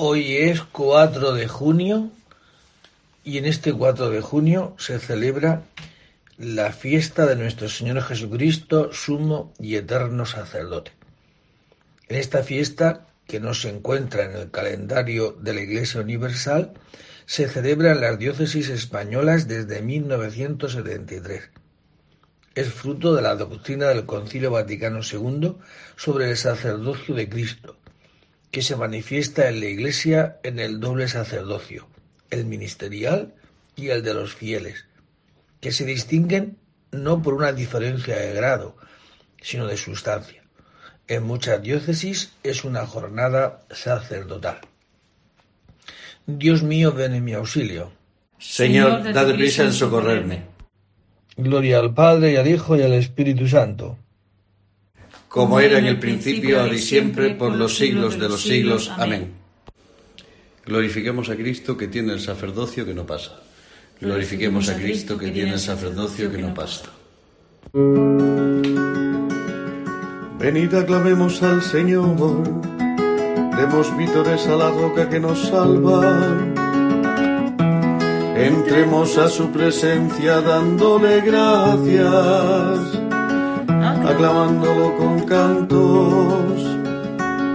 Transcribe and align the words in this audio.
Hoy 0.00 0.36
es 0.36 0.62
4 0.62 1.32
de 1.32 1.48
junio 1.48 2.12
y 3.24 3.38
en 3.38 3.46
este 3.46 3.72
4 3.72 4.10
de 4.10 4.20
junio 4.20 4.76
se 4.78 5.00
celebra 5.00 5.64
la 6.36 6.70
fiesta 6.70 7.26
de 7.26 7.34
nuestro 7.34 7.68
Señor 7.68 8.00
Jesucristo, 8.02 8.92
sumo 8.92 9.52
y 9.58 9.74
eterno 9.74 10.24
sacerdote. 10.24 10.92
En 12.06 12.16
esta 12.16 12.44
fiesta, 12.44 13.08
que 13.26 13.40
no 13.40 13.54
se 13.54 13.70
encuentra 13.70 14.22
en 14.22 14.36
el 14.36 14.52
calendario 14.52 15.32
de 15.32 15.54
la 15.54 15.62
Iglesia 15.62 16.00
Universal, 16.00 16.74
se 17.26 17.48
celebra 17.48 17.90
en 17.90 18.00
las 18.00 18.20
diócesis 18.20 18.68
españolas 18.68 19.48
desde 19.48 19.82
1973. 19.82 21.50
Es 22.54 22.68
fruto 22.68 23.16
de 23.16 23.22
la 23.22 23.34
doctrina 23.34 23.88
del 23.88 24.06
Concilio 24.06 24.52
Vaticano 24.52 25.00
II 25.00 25.56
sobre 25.96 26.30
el 26.30 26.36
sacerdocio 26.36 27.16
de 27.16 27.28
Cristo, 27.28 27.77
que 28.50 28.62
se 28.62 28.76
manifiesta 28.76 29.48
en 29.48 29.60
la 29.60 29.66
Iglesia 29.66 30.38
en 30.42 30.58
el 30.58 30.80
doble 30.80 31.08
sacerdocio, 31.08 31.88
el 32.30 32.44
ministerial 32.44 33.34
y 33.76 33.88
el 33.88 34.02
de 34.02 34.14
los 34.14 34.34
fieles, 34.34 34.86
que 35.60 35.72
se 35.72 35.84
distinguen 35.84 36.56
no 36.90 37.22
por 37.22 37.34
una 37.34 37.52
diferencia 37.52 38.16
de 38.16 38.32
grado, 38.32 38.76
sino 39.42 39.66
de 39.66 39.76
sustancia. 39.76 40.42
En 41.06 41.24
muchas 41.24 41.62
diócesis 41.62 42.32
es 42.42 42.64
una 42.64 42.86
jornada 42.86 43.60
sacerdotal. 43.70 44.60
Dios 46.26 46.62
mío, 46.62 46.92
ven 46.92 47.14
en 47.14 47.24
mi 47.24 47.32
auxilio. 47.32 47.92
Señor, 48.38 49.12
dad 49.12 49.32
prisa 49.34 49.64
en 49.64 49.72
socorrerme. 49.72 50.42
Gloria 51.36 51.78
al 51.78 51.94
Padre 51.94 52.32
y 52.32 52.36
al 52.36 52.46
Hijo 52.46 52.76
y 52.76 52.82
al 52.82 52.92
Espíritu 52.92 53.48
Santo. 53.48 53.96
Como 55.28 55.60
era 55.60 55.78
en 55.78 55.86
el 55.86 55.98
principio, 55.98 56.60
ahora 56.60 56.74
y 56.74 56.78
siempre, 56.78 57.34
por 57.34 57.54
los 57.54 57.76
siglos 57.76 58.18
de 58.18 58.28
los 58.28 58.42
siglos. 58.42 58.90
Amén. 58.96 59.32
Glorifiquemos 60.64 61.28
a 61.30 61.36
Cristo 61.36 61.76
que 61.76 61.88
tiene 61.88 62.12
el 62.12 62.20
sacerdocio 62.20 62.84
que 62.84 62.94
no 62.94 63.06
pasa. 63.06 63.40
Glorifiquemos 64.00 64.68
a 64.68 64.76
Cristo 64.76 65.18
que 65.18 65.30
tiene 65.30 65.54
el 65.54 65.58
sacerdocio 65.58 66.30
que 66.30 66.38
no 66.38 66.54
pasa. 66.54 66.84
Venid 70.38 70.72
aclamemos 70.74 71.42
al 71.42 71.62
Señor, 71.62 72.16
demos 73.56 73.96
vítores 73.96 74.46
a 74.46 74.56
la 74.56 74.70
roca 74.70 75.08
que 75.08 75.18
nos 75.18 75.48
salva. 75.48 76.46
Entremos 78.36 79.18
a 79.18 79.28
su 79.28 79.50
presencia 79.50 80.40
dándole 80.40 81.20
gracias, 81.22 83.00
aclamándolo 84.08 84.96
con 84.96 85.20
cantos, 85.20 86.62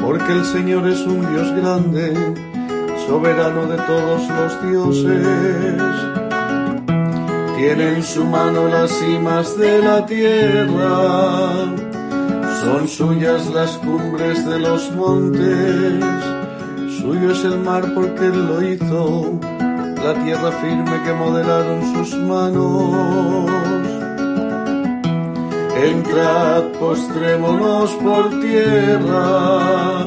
porque 0.01 0.31
el 0.31 0.45
Señor 0.45 0.87
es 0.87 0.99
un 1.01 1.21
Dios 1.33 1.51
grande, 1.55 2.13
soberano 3.07 3.67
de 3.67 3.77
todos 3.77 4.21
los 4.29 4.71
dioses 4.71 6.13
tiene 7.63 7.93
en 7.93 8.03
su 8.03 8.25
mano 8.25 8.67
las 8.67 8.91
cimas 8.91 9.57
de 9.57 9.81
la 9.81 10.05
tierra, 10.05 11.65
son 12.61 12.87
suyas 12.89 13.49
las 13.53 13.77
cumbres 13.77 14.45
de 14.45 14.59
los 14.59 14.91
montes, 14.91 16.03
suyo 16.99 17.31
es 17.31 17.45
el 17.45 17.59
mar 17.59 17.89
porque 17.95 18.25
él 18.25 18.47
lo 18.47 18.61
hizo, 18.61 19.39
la 20.03 20.13
tierra 20.25 20.51
firme 20.51 21.03
que 21.05 21.13
modelaron 21.13 21.95
sus 21.95 22.15
manos. 22.17 23.92
Entrad, 25.85 26.63
postrémonos 26.79 27.91
por 27.95 28.39
tierra, 28.39 30.05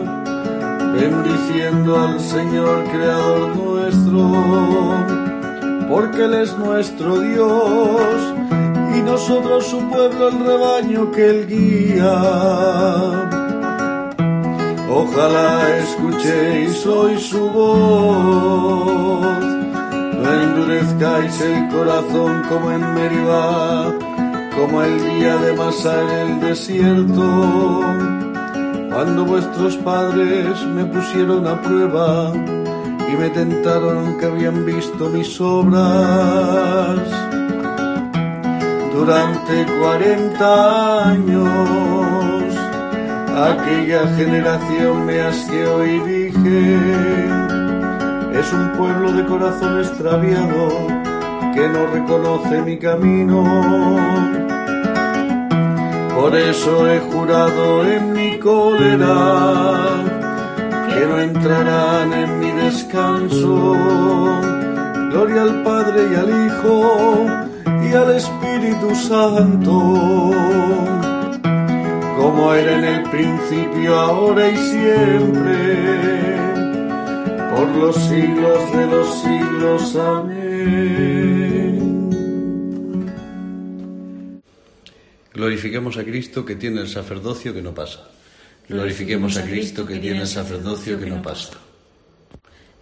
bendiciendo 0.94 1.98
al 1.98 2.20
Señor 2.20 2.84
Creador 2.84 3.56
nuestro 3.56 5.26
porque 5.88 6.24
Él 6.24 6.34
es 6.34 6.56
nuestro 6.58 7.20
Dios 7.20 8.34
y 8.96 9.02
nosotros 9.02 9.66
su 9.66 9.78
pueblo, 9.88 10.28
el 10.28 10.38
rebaño 10.40 11.10
que 11.12 11.30
Él 11.30 11.46
guía. 11.46 13.30
Ojalá 14.90 15.76
escuchéis 15.78 16.86
hoy 16.86 17.18
su 17.18 17.50
voz, 17.50 19.26
no 20.22 20.42
endurezcáis 20.42 21.40
el 21.40 21.68
corazón 21.68 22.42
como 22.48 22.72
en 22.72 22.94
Meribá, 22.94 23.92
como 24.56 24.82
el 24.82 24.98
día 24.98 25.36
de 25.36 25.52
Masa 25.52 26.02
en 26.02 26.30
el 26.30 26.40
desierto, 26.40 27.82
cuando 28.90 29.24
vuestros 29.26 29.76
padres 29.76 30.64
me 30.74 30.84
pusieron 30.86 31.46
a 31.46 31.60
prueba 31.60 32.32
y 32.34 33.16
me 33.16 33.28
tentaron 33.30 34.16
que 34.18 34.26
habían 34.26 34.64
visto 34.64 35.10
mis 35.10 35.38
obras. 35.40 37.00
Durante 38.94 39.66
cuarenta 39.78 41.10
años 41.10 42.54
aquella 43.36 44.08
generación 44.16 45.04
me 45.04 45.20
asqueó 45.20 45.84
y 45.84 45.98
dije, 46.00 46.76
es 48.32 48.52
un 48.52 48.72
pueblo 48.72 49.12
de 49.12 49.24
corazón 49.26 49.80
extraviado 49.80 50.86
que 51.54 51.68
no 51.68 51.86
reconoce 51.86 52.62
mi 52.62 52.78
camino. 52.78 54.45
Por 56.16 56.34
eso 56.34 56.90
he 56.90 56.98
jurado 56.98 57.84
en 57.84 58.12
mi 58.14 58.38
cólera 58.38 60.02
que 60.88 61.06
no 61.06 61.20
entrarán 61.20 62.12
en 62.12 62.40
mi 62.40 62.50
descanso. 62.52 63.76
Gloria 65.10 65.42
al 65.42 65.62
Padre 65.62 66.00
y 66.10 66.14
al 66.14 66.30
Hijo 66.46 67.26
y 67.88 67.92
al 67.94 68.16
Espíritu 68.16 68.94
Santo, 68.94 69.72
como 72.18 72.52
era 72.54 72.78
en 72.78 72.84
el 72.84 73.02
principio, 73.10 73.98
ahora 73.98 74.48
y 74.48 74.56
siempre, 74.56 76.38
por 77.54 77.68
los 77.76 77.94
siglos 77.94 78.72
de 78.72 78.86
los 78.86 79.22
siglos. 79.22 79.96
Amén. 79.96 81.45
Glorifiquemos 85.36 85.98
a 85.98 86.04
Cristo 86.04 86.46
que 86.46 86.56
tiene 86.56 86.80
el 86.80 86.88
sacerdocio 86.88 87.52
que 87.52 87.60
no 87.60 87.74
pasa. 87.74 88.08
Glorifiquemos 88.70 89.36
a 89.36 89.44
Cristo 89.44 89.84
que 89.84 89.98
tiene 89.98 90.22
el 90.22 90.26
sacerdocio 90.26 90.98
que 90.98 91.04
no 91.04 91.20
pasa. 91.20 91.52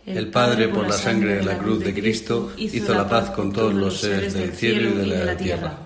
El 0.06 0.31
Padre, 0.31 0.69
por 0.69 0.87
la 0.87 0.92
sangre 0.92 1.34
de 1.34 1.42
la 1.42 1.59
cruz 1.59 1.81
de 1.81 1.92
Cristo, 1.92 2.53
hizo 2.56 2.94
la 2.94 3.09
paz 3.09 3.31
con 3.31 3.53
todos 3.53 3.75
los 3.75 4.00
seres 4.00 4.34
del 4.34 4.53
cielo 4.53 4.91
y 4.91 5.09
de 5.09 5.25
la 5.25 5.37
tierra. 5.37 5.78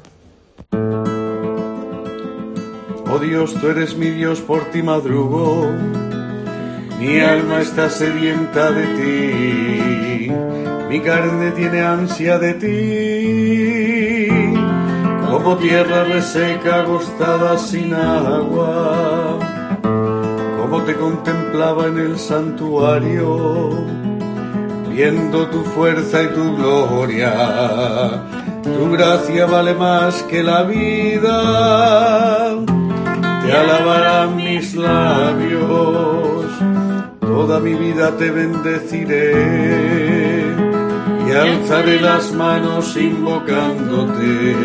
Oh 3.11 3.19
Dios, 3.19 3.55
tú 3.59 3.69
eres 3.69 3.97
mi 3.97 4.11
Dios, 4.11 4.41
por 4.41 4.71
ti 4.71 4.83
madrugo. 4.83 5.73
Mi 7.01 7.21
alma 7.21 7.63
está 7.63 7.89
sedienta 7.89 8.73
de 8.73 8.87
ti, 8.99 10.31
mi 10.91 11.01
carne 11.01 11.53
tiene 11.53 11.81
ansia 11.81 12.39
de 12.39 12.55
ti, 12.55 13.48
como 15.31 15.57
tierra 15.57 16.05
reseca, 16.05 16.81
agostada 16.81 17.59
sin 17.59 17.95
agua. 17.95 19.39
Como 20.61 20.83
te 20.83 20.95
contemplaba 20.95 21.87
en 21.87 21.99
el 21.99 22.19
santuario, 22.19 23.71
viendo 24.91 25.47
tu 25.49 25.63
fuerza 25.63 26.23
y 26.23 26.29
tu 26.29 26.57
gloria. 26.57 28.25
Tu 28.63 28.91
gracia 28.91 29.47
vale 29.47 29.75
más 29.75 30.23
que 30.25 30.43
la 30.43 30.63
vida, 30.65 32.55
te 33.43 33.53
alabarán 33.53 34.37
mis 34.37 34.75
labios, 34.75 36.45
toda 37.21 37.61
mi 37.61 37.75
vida 37.75 38.17
te 38.19 38.31
bendeciré 38.31 40.28
y 41.29 41.33
alzaré 41.33 42.01
las 42.01 42.33
manos 42.33 42.97
invocándote 42.97 44.57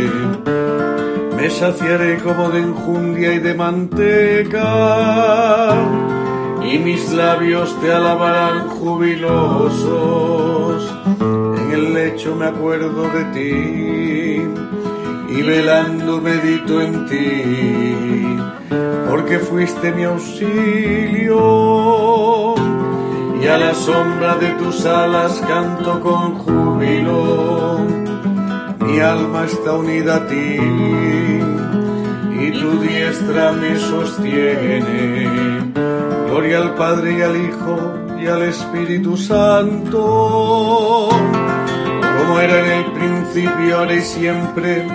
me 1.43 1.49
saciaré 1.49 2.19
como 2.19 2.49
de 2.51 2.59
enjundia 2.61 3.33
y 3.33 3.39
de 3.39 3.53
manteca, 3.53 4.63
y 6.63 6.77
mis 6.77 7.11
labios 7.11 7.75
te 7.81 7.91
alabarán 7.91 8.69
jubilosos. 8.69 9.83
En 11.19 11.71
el 11.73 11.93
lecho 11.93 12.33
me 12.37 12.45
acuerdo 12.45 13.09
de 13.09 13.25
ti, 13.35 14.41
y 15.37 15.41
velando 15.41 16.21
medito 16.21 16.79
en 16.79 17.05
ti, 17.07 18.37
porque 19.09 19.39
fuiste 19.39 19.91
mi 19.91 20.05
auxilio, 20.05 21.35
y 23.43 23.47
a 23.47 23.57
la 23.57 23.73
sombra 23.73 24.35
de 24.35 24.51
tus 24.51 24.85
alas 24.85 25.41
canto 25.47 25.99
con 25.99 26.35
júbilo 26.35 27.79
mi 28.79 28.99
alma 28.99 29.45
está 29.45 29.73
unida 29.73 30.17
a 30.17 30.27
ti 30.27 30.59
y 32.45 32.51
tu 32.51 32.79
diestra 32.79 33.51
me 33.53 33.75
sostiene. 33.77 35.27
Gloria 36.27 36.59
al 36.59 36.75
Padre 36.75 37.17
y 37.17 37.21
al 37.21 37.35
Hijo 37.35 37.93
y 38.21 38.27
al 38.27 38.43
Espíritu 38.43 39.17
Santo, 39.17 41.09
como 42.17 42.39
era 42.39 42.59
en 42.59 42.71
el 42.71 42.85
principio, 42.91 43.77
ahora 43.79 43.95
y 43.95 44.01
siempre, 44.01 44.87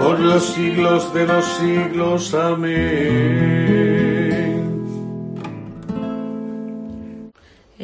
por 0.00 0.18
los 0.18 0.44
siglos 0.44 1.14
de 1.14 1.26
los 1.26 1.44
siglos. 1.44 2.34
Amén. 2.34 3.59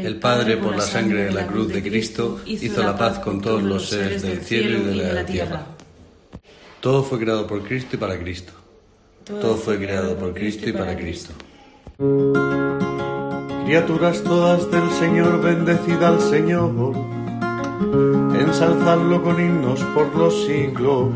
El 0.07 0.21
Padre, 0.21 0.57
por 0.57 0.77
la 0.77 0.83
sangre 0.83 1.25
de 1.25 1.33
la 1.33 1.49
cruz 1.49 1.67
de 1.67 1.83
Cristo, 1.83 2.39
hizo 2.47 2.81
la 2.81 2.97
paz 2.97 3.19
con 3.19 3.41
todos 3.41 3.61
los 3.61 3.89
seres 3.89 4.23
del 4.23 4.41
cielo 4.41 4.93
y 4.93 4.99
de 5.01 5.13
la 5.13 5.27
tierra. 5.27 5.67
Todo 6.81 7.03
fue 7.03 7.19
creado 7.19 7.45
por 7.45 7.65
Cristo 7.65 7.97
y 7.97 7.99
para 7.99 8.17
Cristo. 8.17 8.53
Todo 9.25 9.57
fue 9.57 9.79
creado 9.79 10.17
por 10.17 10.33
Cristo 10.33 10.69
y 10.69 10.73
para 10.73 10.97
Cristo. 10.97 11.33
Criaturas 13.65 14.23
todas 14.23 14.71
del 14.71 14.89
Señor, 14.93 15.43
bendecida 15.43 16.07
al 16.07 16.21
Señor, 16.21 16.95
ensalzadlo 18.39 19.25
con 19.25 19.41
himnos 19.41 19.81
por 19.93 20.15
los 20.15 20.47
siglos. 20.47 21.11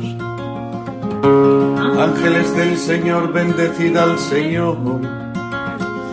Ángeles 1.96 2.56
del 2.56 2.76
Señor, 2.76 3.32
bendecida 3.32 4.02
al 4.02 4.18
Señor, 4.18 4.76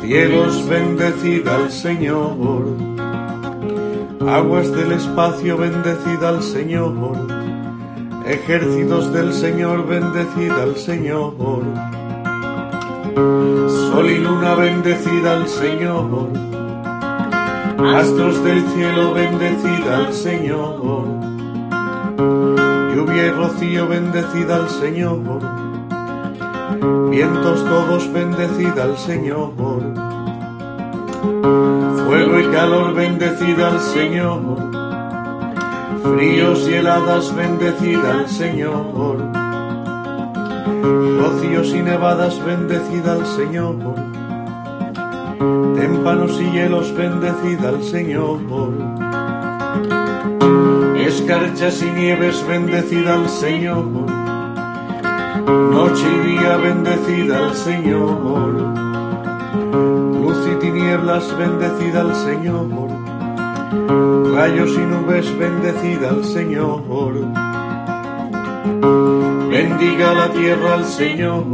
cielos, 0.07 0.65
bendecida 0.69 1.55
al 1.55 1.69
Señor, 1.69 2.65
aguas 4.25 4.71
del 4.71 4.93
espacio, 4.93 5.57
bendecida 5.57 6.29
al 6.29 6.41
Señor, 6.41 6.93
ejércitos 8.25 9.11
del 9.11 9.33
Señor, 9.33 9.85
bendecida 9.85 10.63
al 10.63 10.77
Señor 10.77 11.33
Sol 13.91 14.09
y 14.09 14.19
luna 14.19 14.55
bendecida 14.55 15.37
al 15.37 15.47
Señor. 15.47 16.29
Astros 17.95 18.43
del 18.43 18.65
cielo 18.69 19.13
bendecida 19.13 19.97
al 19.97 20.13
Señor. 20.13 21.07
Lluvia 22.95 23.25
y 23.25 23.29
rocío 23.31 23.87
bendecida 23.87 24.55
al 24.55 24.69
Señor. 24.69 25.56
Vientos 27.09 27.63
todos 27.65 28.11
bendecida 28.11 28.83
al 28.83 28.97
Señor. 28.97 29.51
Fuego 32.05 32.39
y 32.39 32.47
calor 32.53 32.93
bendecida 32.93 33.67
al 33.67 33.79
Señor. 33.79 34.41
Fríos 36.03 36.67
y 36.69 36.73
heladas 36.73 37.35
bendecida 37.35 38.13
al 38.13 38.29
Señor 38.29 39.37
rocíos 41.17 41.69
y 41.73 41.81
nevadas, 41.81 42.43
bendecida 42.43 43.13
al 43.13 43.25
Señor. 43.25 43.75
Témpanos 45.75 46.39
y 46.41 46.51
hielos, 46.51 46.93
bendecida 46.93 47.69
al 47.69 47.83
Señor. 47.83 48.39
Escarchas 50.97 51.81
y 51.81 51.91
nieves, 51.91 52.45
bendecida 52.47 53.15
al 53.15 53.29
Señor. 53.29 53.85
Noche 55.47 56.05
y 56.05 56.27
día, 56.27 56.57
bendecida 56.57 57.37
al 57.37 57.55
Señor. 57.55 58.51
Luz 60.21 60.37
y 60.51 60.55
tinieblas, 60.59 61.37
bendecida 61.37 62.01
al 62.01 62.13
Señor. 62.15 62.67
Rayos 64.33 64.71
y 64.71 64.79
nubes, 64.79 65.37
bendecida 65.37 66.09
al 66.09 66.25
Señor 66.25 66.83
Bendiga 69.49 70.13
la 70.13 70.29
tierra 70.33 70.73
al 70.73 70.85
Señor, 70.85 71.45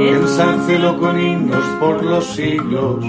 ensálcelo 0.00 0.98
con 0.98 1.20
himnos 1.20 1.64
por 1.78 2.04
los 2.04 2.26
siglos. 2.26 3.04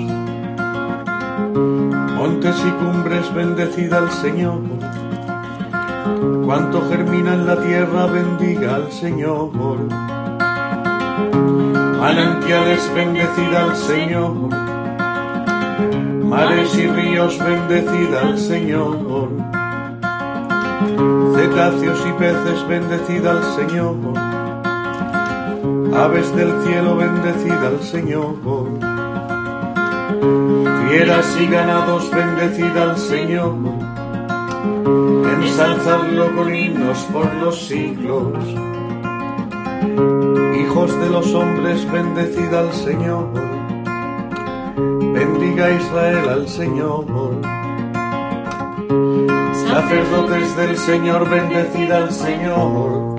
Montes 2.16 2.56
y 2.64 2.72
cumbres, 2.84 3.34
bendecida 3.34 3.98
al 3.98 4.12
Señor. 4.12 4.60
Cuanto 6.50 6.82
germina 6.90 7.36
en 7.36 7.46
la 7.46 7.62
tierra, 7.62 8.08
bendiga 8.08 8.74
al 8.78 8.92
Señor. 8.92 9.52
Manantiales, 12.00 12.92
bendecida 12.96 13.66
al 13.66 13.76
Señor. 13.76 14.34
Mares 16.26 16.74
y 16.74 16.88
ríos, 16.88 17.38
bendecida 17.38 18.22
al 18.22 18.40
Señor 18.40 19.30
cetáceos 21.36 22.04
y 22.08 22.14
peces, 22.14 22.68
bendecida 22.68 23.30
al 23.32 23.44
Señor. 23.44 23.96
Aves 25.96 26.36
del 26.36 26.52
cielo, 26.64 26.98
bendecida 26.98 27.68
al 27.68 27.80
Señor. 27.84 28.34
Fieras 30.88 31.38
y 31.40 31.46
ganados, 31.46 32.10
bendecida 32.10 32.84
al 32.90 32.98
Señor. 32.98 33.89
Ensalzadlo 35.34 36.36
con 36.36 36.54
himnos 36.54 37.00
por 37.14 37.34
los 37.36 37.68
siglos. 37.68 38.34
Hijos 40.60 41.00
de 41.00 41.10
los 41.10 41.34
hombres, 41.34 41.92
bendecida 41.92 42.60
al 42.60 42.74
Señor. 42.74 43.28
Bendiga 45.14 45.72
Israel 45.72 46.30
al 46.30 46.48
Señor 46.48 47.06
sacerdotes 49.70 50.56
del 50.58 50.78
Señor, 50.78 51.30
bendecida 51.30 51.98
al 51.98 52.12
Señor. 52.12 53.16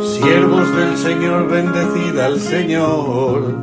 Siervos 0.00 0.76
del 0.76 0.96
Señor, 0.96 1.48
bendecida 1.48 2.26
al 2.26 2.40
Señor. 2.40 3.62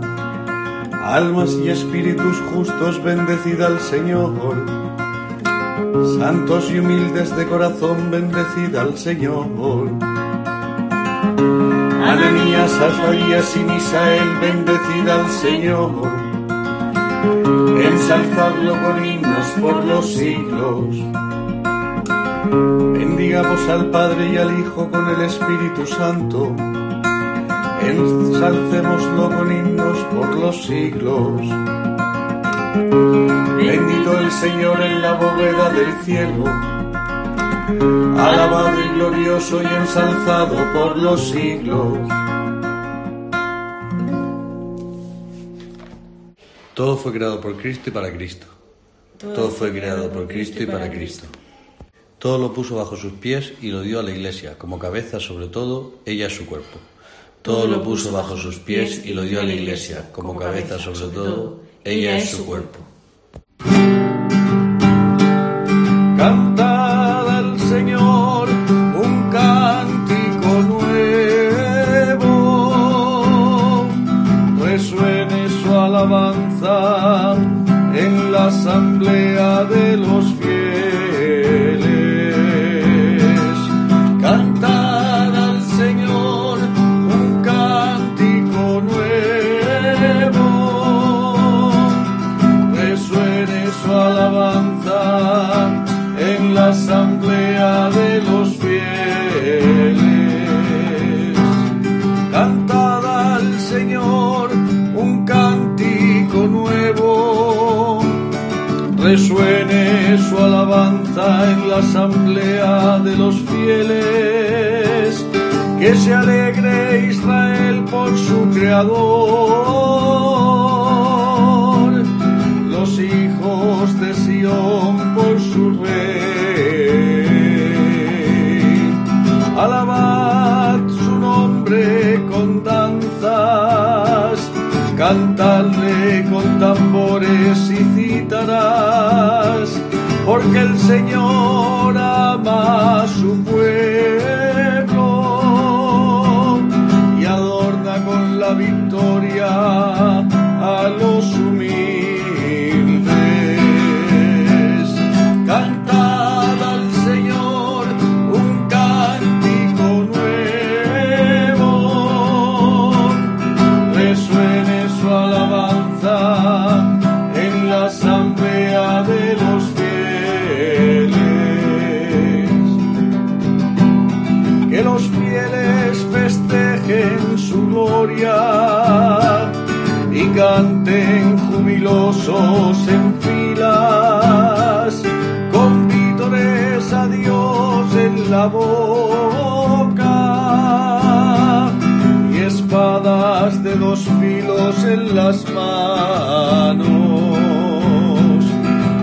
Almas 1.03 1.51
y 1.53 1.69
espíritus 1.69 2.37
justos, 2.51 3.03
bendecida 3.03 3.67
al 3.67 3.79
Señor. 3.79 4.82
Santos 6.19 6.71
y 6.71 6.79
humildes 6.79 7.35
de 7.35 7.45
corazón, 7.45 8.11
bendecida 8.11 8.81
al 8.81 8.97
Señor. 8.97 9.47
Ananías, 12.05 12.73
Azarías 12.79 13.55
y 13.55 13.59
Misael, 13.59 14.39
bendecida 14.41 15.15
al 15.15 15.29
Señor 15.29 16.23
ensalzadlo 18.03 18.73
con 18.81 19.05
himnos 19.05 19.47
por 19.61 19.85
los 19.85 20.05
siglos. 20.13 20.85
Bendigamos 22.93 23.69
al 23.69 23.89
Padre 23.91 24.33
y 24.33 24.37
al 24.37 24.59
Hijo 24.59 24.89
con 24.91 25.09
el 25.09 25.21
Espíritu 25.21 25.85
Santo. 25.85 26.53
Ensalcémoslo 27.81 29.29
con 29.29 29.51
himnos 29.51 29.97
por 30.13 30.35
los 30.35 30.65
siglos. 30.65 31.41
Bendito 32.74 34.20
el 34.20 34.32
Señor 34.32 34.82
en 34.82 35.01
la 35.01 35.13
bóveda 35.13 35.70
del 35.70 35.94
cielo. 36.03 36.46
Alabado 38.18 38.80
y 38.80 38.96
glorioso 38.96 39.62
y 39.62 39.65
ensalzado 39.65 40.56
por 40.74 40.98
los 40.98 41.30
siglos. 41.30 42.00
Todo 46.74 46.98
fue 46.98 47.13
creado 47.13 47.39
por 47.39 47.56
Cristo 47.58 47.89
y 47.89 47.94
para 47.94 48.12
Cristo. 48.12 48.48
Todo 49.20 49.50
fue 49.50 49.72
creado 49.72 50.10
por 50.12 50.27
Cristo 50.27 50.63
y 50.63 50.65
para 50.65 50.89
Cristo. 50.89 51.27
Todo 52.18 52.39
lo 52.39 52.53
puso 52.53 52.77
bajo 52.77 52.96
sus 52.96 53.13
pies 53.13 53.53
y 53.62 53.68
lo 53.68 53.82
dio 53.82 54.00
a 54.00 54.03
la 54.03 54.12
Iglesia, 54.12 54.58
como 54.58 54.80
cabeza 54.80 55.20
sobre 55.20 55.48
todo, 55.48 56.00
ella 56.06 56.27
es 56.27 56.36
su 56.36 56.48
cuerpo. 56.48 56.80
Todo 57.44 57.68
lo 57.68 57.84
puso 57.84 58.12
bajo 58.12 58.36
sus 58.36 58.58
pies 58.58 59.06
y 59.06 59.13
lo 59.13 59.22
dio 59.24 59.42
a 59.42 59.44
la 59.44 59.53
Iglesia, 59.53 60.12
como 60.12 60.36
cabeza 60.36 60.80
sobre 60.80 61.13
todo, 61.13 61.60
ella 61.83 62.17
es 62.17 62.31
su 62.31 62.45
cuerpo. 62.45 62.79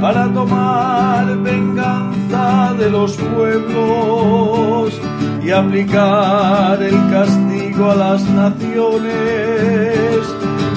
Para 0.01 0.33
tomar 0.33 1.37
venganza 1.39 2.75
de 2.79 2.91
los 2.91 3.13
pueblos 3.17 4.99
y 5.43 5.51
aplicar 5.51 6.83
el 6.83 6.97
castigo 7.11 7.91
a 7.91 7.95
las 7.97 8.23
naciones 8.25 10.01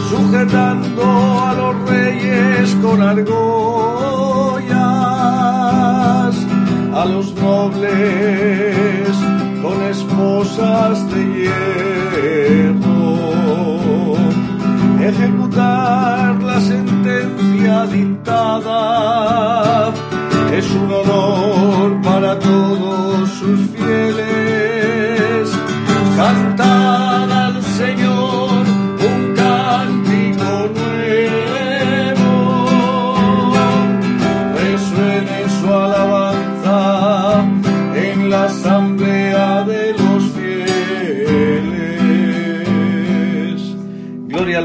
sujetando 0.10 1.04
a 1.42 1.54
los 1.54 1.90
reyes 1.90 2.76
con 2.82 3.02
argollas, 3.02 4.76
a 6.94 7.06
los 7.06 7.34
nobles 7.36 9.16
con 9.62 9.82
esposas 9.84 11.10
de 11.12 11.22
hierro, 11.34 12.93
ejecutar 15.08 16.42
la 16.42 16.60
sentencia 16.62 17.86
dictada 17.88 18.82
es 20.52 20.70
un 20.72 20.92
honor 20.92 22.02
para 22.02 22.40
todos 22.40 23.30
sus 23.30 23.60
fieles. 23.72 24.33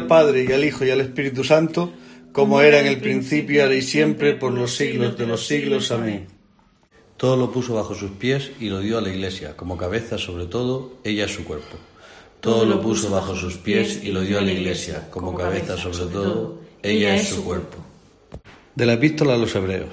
Padre 0.09 0.45
y 0.49 0.53
al 0.53 0.65
Hijo 0.65 0.85
y 0.85 0.91
al 0.91 1.01
Espíritu 1.01 1.45
Santo, 1.45 1.93
como 2.33 2.61
era 2.61 2.81
en 2.81 2.87
el 2.87 2.99
principio, 2.99 3.63
ahora 3.63 3.77
y 3.77 3.83
siempre, 3.83 4.35
por 4.35 4.53
los 4.53 4.75
siglos 4.75 5.17
de 5.17 5.27
los 5.27 5.47
siglos. 5.47 5.93
Amén. 5.93 6.27
Todo 7.17 7.37
lo 7.37 7.53
puso 7.53 7.75
bajo 7.75 7.95
sus 7.95 8.11
pies 8.11 8.51
y 8.59 8.69
lo 8.69 8.81
dio 8.81 8.99
a 8.99 9.01
la 9.01 9.11
Iglesia, 9.11 9.57
como 9.57 9.77
cabeza 9.77 10.19
sobre 10.19 10.47
todo, 10.47 10.95
ella 11.05 11.27
es 11.27 11.33
su 11.33 11.45
cuerpo. 11.45 11.77
Todo 12.41 12.65
lo 12.65 12.81
puso 12.81 13.11
bajo 13.11 13.37
sus 13.37 13.57
pies 13.57 14.03
y 14.03 14.11
lo 14.11 14.23
dio 14.23 14.39
a 14.39 14.43
la 14.43 14.53
Iglesia, 14.53 15.09
como 15.11 15.35
cabeza 15.35 15.77
sobre 15.77 16.13
todo, 16.13 16.61
ella 16.83 17.15
es 17.15 17.29
su 17.29 17.45
cuerpo. 17.45 17.79
De 18.75 18.87
la 18.87 18.95
epístola 18.95 19.35
a 19.35 19.39
los 19.39 19.55
Hebreos. 19.55 19.91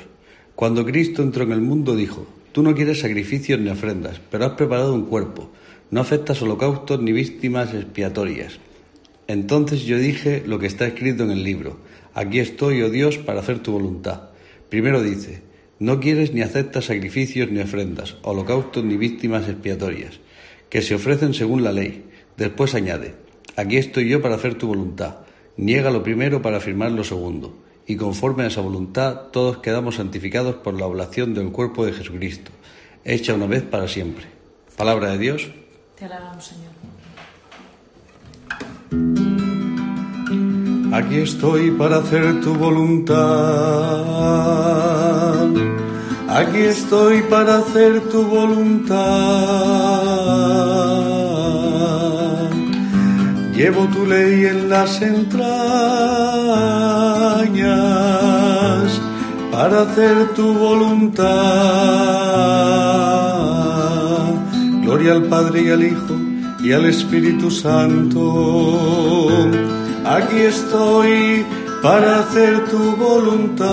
Cuando 0.55 0.85
Cristo 0.85 1.21
entró 1.21 1.43
en 1.43 1.51
el 1.51 1.61
mundo 1.61 1.95
dijo, 1.95 2.25
Tú 2.55 2.63
no 2.63 2.73
quieres 2.73 3.01
sacrificios 3.01 3.59
ni 3.59 3.69
ofrendas, 3.69 4.21
pero 4.31 4.45
has 4.45 4.53
preparado 4.53 4.93
un 4.93 5.07
cuerpo. 5.07 5.49
No 5.91 5.99
aceptas 5.99 6.41
holocaustos 6.41 7.01
ni 7.01 7.11
víctimas 7.11 7.73
expiatorias. 7.73 8.59
Entonces 9.27 9.83
yo 9.83 9.97
dije 9.97 10.43
lo 10.45 10.59
que 10.59 10.67
está 10.67 10.85
escrito 10.85 11.23
en 11.23 11.31
el 11.31 11.43
libro, 11.43 11.79
aquí 12.13 12.39
estoy, 12.39 12.81
oh 12.81 12.89
Dios, 12.89 13.17
para 13.17 13.39
hacer 13.39 13.59
tu 13.59 13.71
voluntad. 13.71 14.29
Primero 14.69 15.01
dice, 15.01 15.41
no 15.79 15.99
quieres 15.99 16.33
ni 16.33 16.41
aceptas 16.41 16.85
sacrificios 16.85 17.49
ni 17.51 17.59
ofrendas, 17.59 18.17
holocaustos 18.21 18.83
ni 18.83 18.97
víctimas 18.97 19.49
expiatorias, 19.49 20.19
que 20.69 20.81
se 20.81 20.95
ofrecen 20.95 21.33
según 21.33 21.63
la 21.63 21.71
ley. 21.71 22.05
Después 22.37 22.75
añade, 22.75 23.15
aquí 23.55 23.77
estoy 23.77 24.07
yo 24.09 24.21
para 24.21 24.35
hacer 24.35 24.55
tu 24.55 24.67
voluntad. 24.67 25.17
Niega 25.57 25.89
lo 25.89 26.03
primero 26.03 26.41
para 26.41 26.57
afirmar 26.57 26.91
lo 26.91 27.03
segundo. 27.03 27.57
Y 27.87 27.95
conforme 27.97 28.43
a 28.43 28.47
esa 28.47 28.61
voluntad, 28.61 29.27
todos 29.31 29.57
quedamos 29.59 29.95
santificados 29.95 30.55
por 30.55 30.79
la 30.79 30.85
oblación 30.85 31.33
del 31.33 31.51
cuerpo 31.51 31.85
de 31.85 31.93
Jesucristo, 31.93 32.51
hecha 33.03 33.33
una 33.33 33.45
vez 33.45 33.63
para 33.63 33.87
siempre. 33.87 34.25
Palabra 34.75 35.11
de 35.11 35.17
Dios. 35.17 35.49
Te 35.97 36.05
alabamos, 36.05 36.45
Señor. 36.45 36.74
Aquí 40.97 41.17
estoy 41.17 41.71
para 41.71 41.97
hacer 41.97 42.39
tu 42.39 42.53
voluntad. 42.53 43.17
Aquí 46.29 46.59
estoy 46.59 47.21
para 47.23 47.57
hacer 47.57 47.99
tu 48.11 48.23
voluntad. 48.23 48.95
Llevo 53.53 53.87
tu 53.87 54.05
ley 54.05 54.45
en 54.45 54.69
las 54.69 55.01
entrañas 55.01 55.41
para 59.51 59.81
hacer 59.81 60.29
tu 60.33 60.53
voluntad. 60.53 61.25
Gloria 64.81 65.11
al 65.11 65.23
Padre 65.23 65.61
y 65.61 65.71
al 65.71 65.83
Hijo 65.83 66.15
y 66.63 66.71
al 66.71 66.85
Espíritu 66.85 67.51
Santo. 67.51 68.23
Aquí 70.05 70.39
estoy 70.39 71.45
para 71.81 72.19
hacer 72.19 72.69
tu 72.69 72.95
voluntad. 72.95 73.65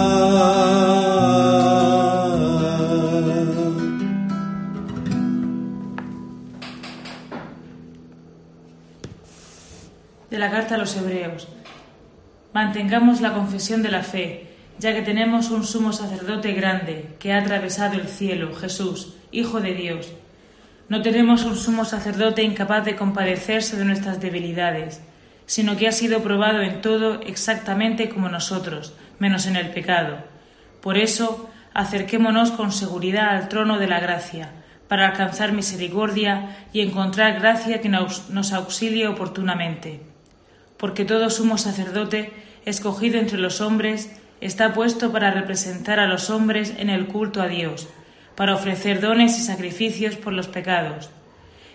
De 10.31 10.39
la 10.39 10.51
carta 10.51 10.77
a 10.77 10.79
los 10.79 10.97
Hebreos. 10.97 11.49
Mantengamos 12.55 13.21
la 13.21 13.35
confesión 13.35 13.83
de 13.83 13.91
la 13.91 14.03
fe, 14.03 14.49
ya 14.79 14.95
que 14.95 15.03
tenemos 15.03 15.51
un 15.51 15.65
sumo 15.65 15.93
sacerdote 15.93 16.53
grande 16.53 17.15
que 17.19 17.35
ha 17.35 17.39
atravesado 17.39 17.95
el 18.01 18.09
cielo, 18.09 18.55
Jesús, 18.55 19.17
Hijo 19.31 19.61
de 19.61 19.75
Dios 19.75 20.13
no 20.93 21.01
tenemos 21.01 21.45
un 21.45 21.57
sumo 21.57 21.87
sacerdote 21.87 22.43
incapaz 22.43 22.85
de 22.85 22.97
compadecerse 22.97 23.79
de 23.79 23.85
nuestras 23.87 24.21
debilidades, 24.21 25.01
sino 25.47 25.77
que 25.77 25.89
ha 25.89 25.93
sido 25.93 26.23
probado 26.23 26.63
en 26.63 26.81
todo 26.81 27.21
exactamente 27.23 28.09
como 28.09 28.29
nosotros, 28.29 28.95
menos 29.19 29.47
en 29.47 29.57
el 29.57 29.71
pecado. 29.71 30.19
Por 30.81 30.99
eso, 30.99 31.51
acerquémonos 31.75 32.51
con 32.51 32.73
seguridad 32.73 33.31
al 33.31 33.49
trono 33.49 33.79
de 33.79 33.87
la 33.87 34.01
gracia, 34.01 34.51
para 34.89 35.09
alcanzar 35.09 35.53
misericordia 35.53 36.57
y 36.73 36.81
encontrar 36.81 37.41
gracia 37.41 37.81
que 37.81 37.89
nos 37.89 38.53
auxilie 38.53 39.09
oportunamente. 39.09 40.03
Porque 40.77 41.05
todo 41.05 41.31
sumo 41.31 41.59
sacerdote, 41.59 42.33
escogido 42.67 43.19
entre 43.19 43.39
los 43.39 43.61
hombres, 43.61 44.11
está 44.41 44.75
puesto 44.75 45.13
para 45.13 45.31
representar 45.31 45.99
a 46.01 46.07
los 46.07 46.31
hombres 46.31 46.75
en 46.79 46.91
el 46.91 47.07
culto 47.07 47.41
a 47.41 47.49
Dios 47.49 47.89
para 48.35 48.55
ofrecer 48.55 49.01
dones 49.01 49.39
y 49.39 49.43
sacrificios 49.43 50.17
por 50.17 50.33
los 50.33 50.49
pecados. 50.49 51.11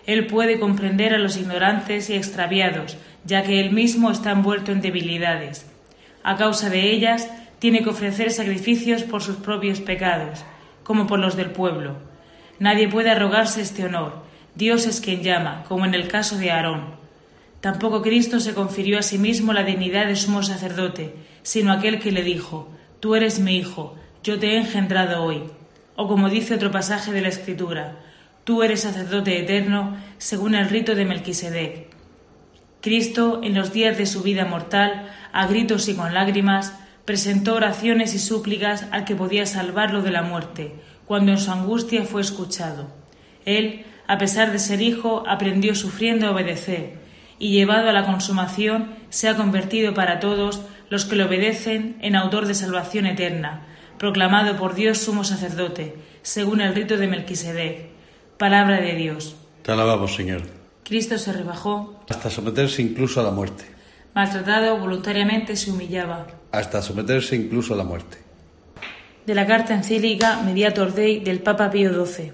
Él 0.06 0.26
puede 0.26 0.58
comprender 0.58 1.14
a 1.14 1.18
los 1.18 1.36
ignorantes 1.36 2.10
y 2.10 2.14
extraviados, 2.14 2.96
ya 3.24 3.42
que 3.42 3.60
él 3.60 3.72
mismo 3.72 4.10
está 4.10 4.30
envuelto 4.32 4.72
en 4.72 4.80
debilidades. 4.80 5.66
A 6.22 6.36
causa 6.36 6.70
de 6.70 6.90
ellas, 6.90 7.28
tiene 7.58 7.82
que 7.82 7.90
ofrecer 7.90 8.30
sacrificios 8.30 9.02
por 9.02 9.22
sus 9.22 9.36
propios 9.36 9.80
pecados, 9.80 10.44
como 10.84 11.06
por 11.06 11.18
los 11.18 11.36
del 11.36 11.50
pueblo. 11.50 11.96
Nadie 12.58 12.88
puede 12.88 13.10
arrogarse 13.10 13.60
este 13.60 13.84
honor. 13.84 14.22
Dios 14.54 14.86
es 14.86 15.00
quien 15.00 15.22
llama, 15.22 15.64
como 15.68 15.84
en 15.84 15.94
el 15.94 16.08
caso 16.08 16.36
de 16.36 16.50
Aarón. 16.50 16.96
Tampoco 17.60 18.02
Cristo 18.02 18.40
se 18.40 18.54
confirió 18.54 18.98
a 18.98 19.02
sí 19.02 19.18
mismo 19.18 19.52
la 19.52 19.64
dignidad 19.64 20.06
de 20.06 20.16
sumo 20.16 20.42
sacerdote, 20.42 21.14
sino 21.42 21.72
aquel 21.72 21.98
que 21.98 22.12
le 22.12 22.22
dijo, 22.22 22.68
Tú 23.00 23.14
eres 23.14 23.38
mi 23.38 23.56
hijo, 23.56 23.96
yo 24.22 24.38
te 24.38 24.52
he 24.52 24.56
engendrado 24.56 25.22
hoy. 25.22 25.42
O 25.94 26.08
como 26.08 26.28
dice 26.28 26.54
otro 26.54 26.70
pasaje 26.70 27.12
de 27.12 27.20
la 27.20 27.28
Escritura, 27.28 27.96
tú 28.44 28.62
eres 28.62 28.80
sacerdote 28.80 29.40
eterno 29.40 29.96
según 30.18 30.54
el 30.54 30.68
rito 30.68 30.94
de 30.94 31.04
Melquisedec. 31.04 31.97
Cristo, 32.80 33.40
en 33.42 33.54
los 33.54 33.72
días 33.72 33.98
de 33.98 34.06
su 34.06 34.22
vida 34.22 34.44
mortal, 34.44 35.10
a 35.32 35.46
gritos 35.46 35.88
y 35.88 35.94
con 35.94 36.14
lágrimas, 36.14 36.74
presentó 37.04 37.54
oraciones 37.54 38.14
y 38.14 38.18
súplicas 38.18 38.86
al 38.92 39.04
que 39.04 39.16
podía 39.16 39.46
salvarlo 39.46 40.02
de 40.02 40.10
la 40.10 40.22
muerte, 40.22 40.74
cuando 41.06 41.32
en 41.32 41.38
su 41.38 41.50
angustia 41.50 42.04
fue 42.04 42.20
escuchado. 42.20 42.88
Él, 43.44 43.84
a 44.06 44.18
pesar 44.18 44.52
de 44.52 44.58
ser 44.58 44.80
hijo, 44.82 45.24
aprendió 45.26 45.74
sufriendo 45.74 46.26
a 46.26 46.32
obedecer, 46.32 46.98
y 47.38 47.50
llevado 47.50 47.88
a 47.88 47.92
la 47.92 48.04
consumación, 48.04 48.94
se 49.10 49.28
ha 49.28 49.36
convertido 49.36 49.94
para 49.94 50.20
todos 50.20 50.62
los 50.90 51.04
que 51.04 51.16
le 51.16 51.24
obedecen 51.24 51.96
en 52.00 52.14
autor 52.14 52.46
de 52.46 52.54
salvación 52.54 53.06
eterna, 53.06 53.62
proclamado 53.98 54.56
por 54.56 54.74
Dios 54.74 54.98
sumo 54.98 55.24
sacerdote, 55.24 55.96
según 56.22 56.60
el 56.60 56.74
rito 56.74 56.96
de 56.96 57.08
Melquisedec. 57.08 57.88
Palabra 58.38 58.80
de 58.80 58.94
Dios. 58.94 59.36
Te 59.62 59.72
alabamos, 59.72 60.14
Señor. 60.14 60.57
Cristo 60.88 61.18
se 61.18 61.34
rebajó 61.34 62.00
hasta 62.08 62.30
someterse 62.30 62.80
incluso 62.80 63.20
a 63.20 63.22
la 63.22 63.30
muerte. 63.30 63.64
Maltratado, 64.14 64.78
voluntariamente 64.78 65.54
se 65.54 65.70
humillaba. 65.70 66.26
Hasta 66.50 66.80
someterse 66.80 67.36
incluso 67.36 67.74
a 67.74 67.76
la 67.76 67.84
muerte. 67.84 68.16
De 69.26 69.34
la 69.34 69.46
carta 69.46 69.74
encílica 69.74 70.40
Mediator 70.42 70.94
Dei 70.94 71.20
del 71.20 71.40
Papa 71.40 71.70
Pío 71.70 71.92
XII. 71.92 72.32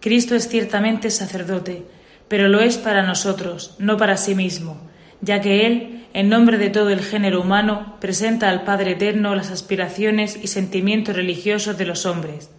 Cristo 0.00 0.34
es 0.34 0.48
ciertamente 0.48 1.10
sacerdote, 1.10 1.84
pero 2.28 2.48
lo 2.48 2.60
es 2.60 2.76
para 2.76 3.04
nosotros, 3.04 3.74
no 3.78 3.96
para 3.96 4.18
sí 4.18 4.34
mismo, 4.34 4.76
ya 5.22 5.40
que 5.40 5.66
Él, 5.66 6.04
en 6.12 6.28
nombre 6.28 6.58
de 6.58 6.68
todo 6.68 6.90
el 6.90 7.00
género 7.00 7.40
humano, 7.40 7.96
presenta 8.00 8.50
al 8.50 8.64
Padre 8.64 8.92
Eterno 8.92 9.34
las 9.34 9.50
aspiraciones 9.50 10.38
y 10.42 10.48
sentimientos 10.48 11.16
religiosos 11.16 11.78
de 11.78 11.86
los 11.86 12.04
hombres. 12.04 12.50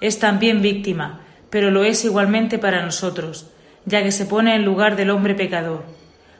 Es 0.00 0.20
también 0.20 0.62
víctima, 0.62 1.22
pero 1.50 1.72
lo 1.72 1.82
es 1.82 2.04
igualmente 2.04 2.58
para 2.58 2.84
nosotros, 2.84 3.50
ya 3.84 4.02
que 4.02 4.12
se 4.12 4.26
pone 4.26 4.54
en 4.54 4.64
lugar 4.64 4.96
del 4.96 5.10
hombre 5.10 5.34
pecador. 5.34 5.84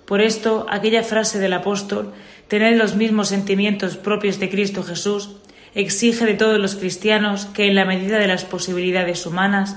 Por 0.07 0.21
esto, 0.21 0.67
aquella 0.71 1.03
frase 1.03 1.39
del 1.39 1.53
apóstol, 1.53 2.13
tener 2.49 2.77
los 2.77 2.97
mismos 2.97 3.29
sentimientos 3.29 3.97
propios 3.97 4.39
de 4.39 4.49
Cristo 4.49 4.83
Jesús, 4.83 5.37
exige 5.75 6.25
de 6.25 6.35
todos 6.35 6.59
los 6.59 6.77
cristianos 6.77 7.47
que, 7.47 7.67
en 7.67 7.75
la 7.75 7.85
medida 7.85 8.19
de 8.19 8.27
las 8.27 8.45
posibilidades 8.45 9.27
humanas, 9.27 9.77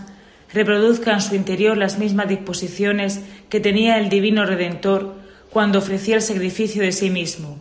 reproduzcan 0.54 1.16
en 1.16 1.22
su 1.22 1.36
interior 1.36 1.78
las 1.78 2.00
mismas 2.00 2.28
disposiciones 2.28 3.22
que 3.50 3.60
tenía 3.60 3.98
el 3.98 4.10
Divino 4.10 4.46
Redentor 4.46 5.16
cuando 5.50 5.80
ofrecía 5.80 6.16
el 6.16 6.22
sacrificio 6.22 6.82
de 6.82 6.92
sí 6.92 7.10
mismo. 7.10 7.60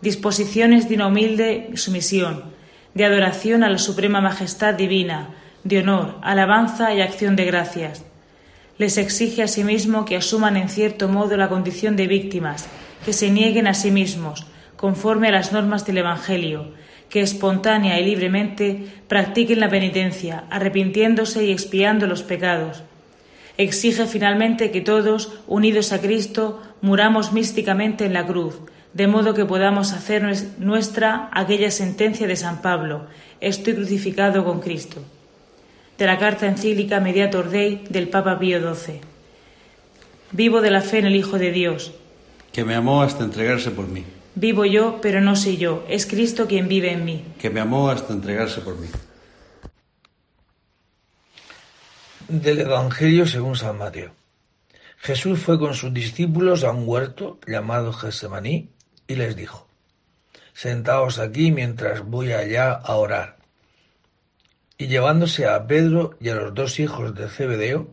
Disposiciones 0.00 0.88
de 0.88 0.96
una 0.96 1.06
humilde 1.08 1.70
sumisión, 1.74 2.44
de 2.94 3.04
adoración 3.04 3.62
a 3.62 3.70
la 3.70 3.78
suprema 3.78 4.20
majestad 4.20 4.74
divina, 4.74 5.34
de 5.64 5.78
honor, 5.78 6.16
alabanza 6.22 6.94
y 6.94 7.00
acción 7.00 7.36
de 7.36 7.44
gracias. 7.44 8.05
Les 8.78 8.98
exige 8.98 9.42
asimismo 9.42 10.04
que 10.04 10.16
asuman 10.16 10.56
en 10.56 10.68
cierto 10.68 11.08
modo 11.08 11.38
la 11.38 11.48
condición 11.48 11.96
de 11.96 12.06
víctimas, 12.06 12.66
que 13.06 13.14
se 13.14 13.30
nieguen 13.30 13.66
a 13.66 13.72
sí 13.72 13.90
mismos, 13.90 14.46
conforme 14.76 15.28
a 15.28 15.32
las 15.32 15.50
normas 15.52 15.86
del 15.86 15.98
Evangelio, 15.98 16.74
que 17.08 17.22
espontánea 17.22 17.98
y 17.98 18.04
libremente 18.04 18.84
practiquen 19.08 19.60
la 19.60 19.70
penitencia, 19.70 20.44
arrepintiéndose 20.50 21.46
y 21.46 21.52
expiando 21.52 22.06
los 22.06 22.22
pecados. 22.22 22.82
Exige 23.56 24.04
finalmente 24.04 24.70
que 24.70 24.82
todos, 24.82 25.38
unidos 25.46 25.92
a 25.92 26.02
Cristo, 26.02 26.60
muramos 26.82 27.32
místicamente 27.32 28.04
en 28.04 28.12
la 28.12 28.26
cruz, 28.26 28.60
de 28.92 29.06
modo 29.06 29.32
que 29.32 29.46
podamos 29.46 29.92
hacer 29.92 30.22
nuestra 30.58 31.30
aquella 31.32 31.70
sentencia 31.70 32.26
de 32.26 32.36
San 32.36 32.60
Pablo, 32.60 33.06
estoy 33.40 33.74
crucificado 33.74 34.44
con 34.44 34.60
Cristo 34.60 35.02
de 35.98 36.06
la 36.06 36.18
carta 36.18 36.46
encíclica 36.46 37.00
Mediator 37.00 37.48
Dei 37.48 37.84
del 37.88 38.08
Papa 38.08 38.38
Pío 38.38 38.60
XII. 38.60 39.00
Vivo 40.32 40.60
de 40.60 40.70
la 40.70 40.82
fe 40.82 40.98
en 40.98 41.06
el 41.06 41.16
Hijo 41.16 41.38
de 41.38 41.52
Dios. 41.52 41.92
Que 42.52 42.64
me 42.64 42.74
amó 42.74 43.02
hasta 43.02 43.24
entregarse 43.24 43.70
por 43.70 43.88
mí. 43.88 44.04
Vivo 44.34 44.66
yo, 44.66 45.00
pero 45.00 45.20
no 45.20 45.34
soy 45.34 45.56
yo, 45.56 45.84
es 45.88 46.04
Cristo 46.06 46.46
quien 46.46 46.68
vive 46.68 46.92
en 46.92 47.04
mí. 47.04 47.24
Que 47.38 47.48
me 47.48 47.60
amó 47.60 47.88
hasta 47.88 48.12
entregarse 48.12 48.60
por 48.60 48.78
mí. 48.78 48.88
Del 52.28 52.60
Evangelio 52.60 53.26
según 53.26 53.56
San 53.56 53.78
Mateo. 53.78 54.12
Jesús 54.98 55.38
fue 55.38 55.58
con 55.58 55.74
sus 55.74 55.94
discípulos 55.94 56.64
a 56.64 56.72
un 56.72 56.86
huerto 56.86 57.38
llamado 57.46 57.92
Gesemaní 57.92 58.70
y 59.06 59.14
les 59.14 59.36
dijo, 59.36 59.68
Sentaos 60.52 61.18
aquí 61.18 61.52
mientras 61.52 62.04
voy 62.04 62.32
allá 62.32 62.72
a 62.72 62.96
orar. 62.96 63.35
Y 64.78 64.88
llevándose 64.88 65.46
a 65.46 65.66
Pedro 65.66 66.16
y 66.20 66.28
a 66.28 66.34
los 66.34 66.54
dos 66.54 66.78
hijos 66.80 67.14
de 67.14 67.28
Zebedeo, 67.28 67.88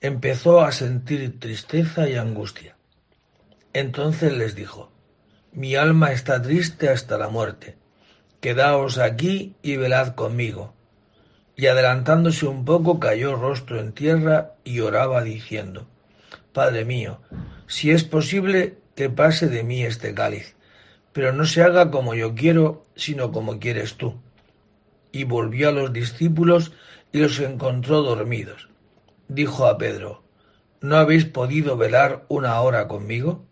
empezó 0.00 0.60
a 0.62 0.72
sentir 0.72 1.38
tristeza 1.38 2.08
y 2.08 2.14
angustia. 2.14 2.76
Entonces 3.74 4.32
les 4.32 4.54
dijo, 4.54 4.90
Mi 5.52 5.76
alma 5.76 6.12
está 6.12 6.40
triste 6.40 6.88
hasta 6.88 7.18
la 7.18 7.28
muerte, 7.28 7.76
quedaos 8.40 8.96
aquí 8.96 9.54
y 9.62 9.76
velad 9.76 10.14
conmigo. 10.14 10.74
Y 11.56 11.66
adelantándose 11.66 12.46
un 12.46 12.64
poco 12.64 13.00
cayó 13.00 13.36
rostro 13.36 13.78
en 13.78 13.92
tierra 13.92 14.54
y 14.64 14.80
oraba 14.80 15.22
diciendo, 15.22 15.88
Padre 16.54 16.86
mío, 16.86 17.20
si 17.66 17.90
es 17.90 18.04
posible 18.04 18.78
que 18.94 19.10
pase 19.10 19.48
de 19.48 19.62
mí 19.62 19.82
este 19.82 20.14
cáliz, 20.14 20.56
pero 21.12 21.32
no 21.32 21.44
se 21.44 21.62
haga 21.62 21.90
como 21.90 22.14
yo 22.14 22.34
quiero, 22.34 22.86
sino 22.94 23.30
como 23.30 23.58
quieres 23.58 23.96
tú 23.96 24.18
y 25.12 25.24
volvió 25.24 25.68
a 25.68 25.72
los 25.72 25.92
discípulos 25.92 26.72
y 27.12 27.18
los 27.18 27.38
encontró 27.40 28.02
dormidos. 28.02 28.68
Dijo 29.28 29.66
a 29.66 29.78
Pedro, 29.78 30.22
¿no 30.80 30.96
habéis 30.96 31.24
podido 31.24 31.76
velar 31.76 32.24
una 32.28 32.60
hora 32.60 32.88
conmigo? 32.88 33.46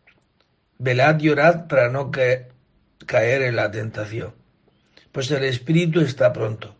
Velad 0.78 1.20
y 1.20 1.30
orad 1.30 1.66
para 1.66 1.88
no 1.88 2.10
caer 2.10 3.42
en 3.42 3.56
la 3.56 3.70
tentación, 3.70 4.34
pues 5.12 5.30
el 5.30 5.44
espíritu 5.44 6.00
está 6.00 6.32
pronto, 6.32 6.76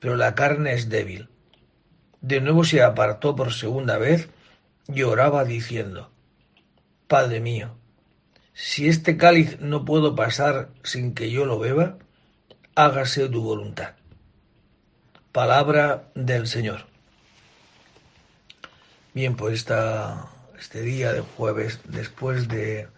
pero 0.00 0.16
la 0.16 0.34
carne 0.34 0.72
es 0.72 0.88
débil. 0.88 1.28
De 2.20 2.40
nuevo 2.40 2.64
se 2.64 2.82
apartó 2.82 3.36
por 3.36 3.52
segunda 3.52 3.96
vez 3.96 4.28
y 4.92 5.02
oraba 5.02 5.44
diciendo, 5.44 6.10
Padre 7.06 7.40
mío, 7.40 7.76
si 8.52 8.88
este 8.88 9.16
cáliz 9.16 9.58
no 9.60 9.84
puedo 9.84 10.14
pasar 10.14 10.70
sin 10.82 11.14
que 11.14 11.30
yo 11.30 11.46
lo 11.46 11.58
beba, 11.58 11.98
hágase 12.74 13.28
tu 13.28 13.42
voluntad. 13.42 13.94
Palabra 15.32 16.10
del 16.16 16.48
Señor. 16.48 16.86
Bien, 19.14 19.36
pues 19.36 19.54
esta, 19.54 20.26
este 20.58 20.82
día 20.82 21.12
de 21.12 21.20
jueves, 21.20 21.78
después 21.84 22.48
de, 22.48 22.88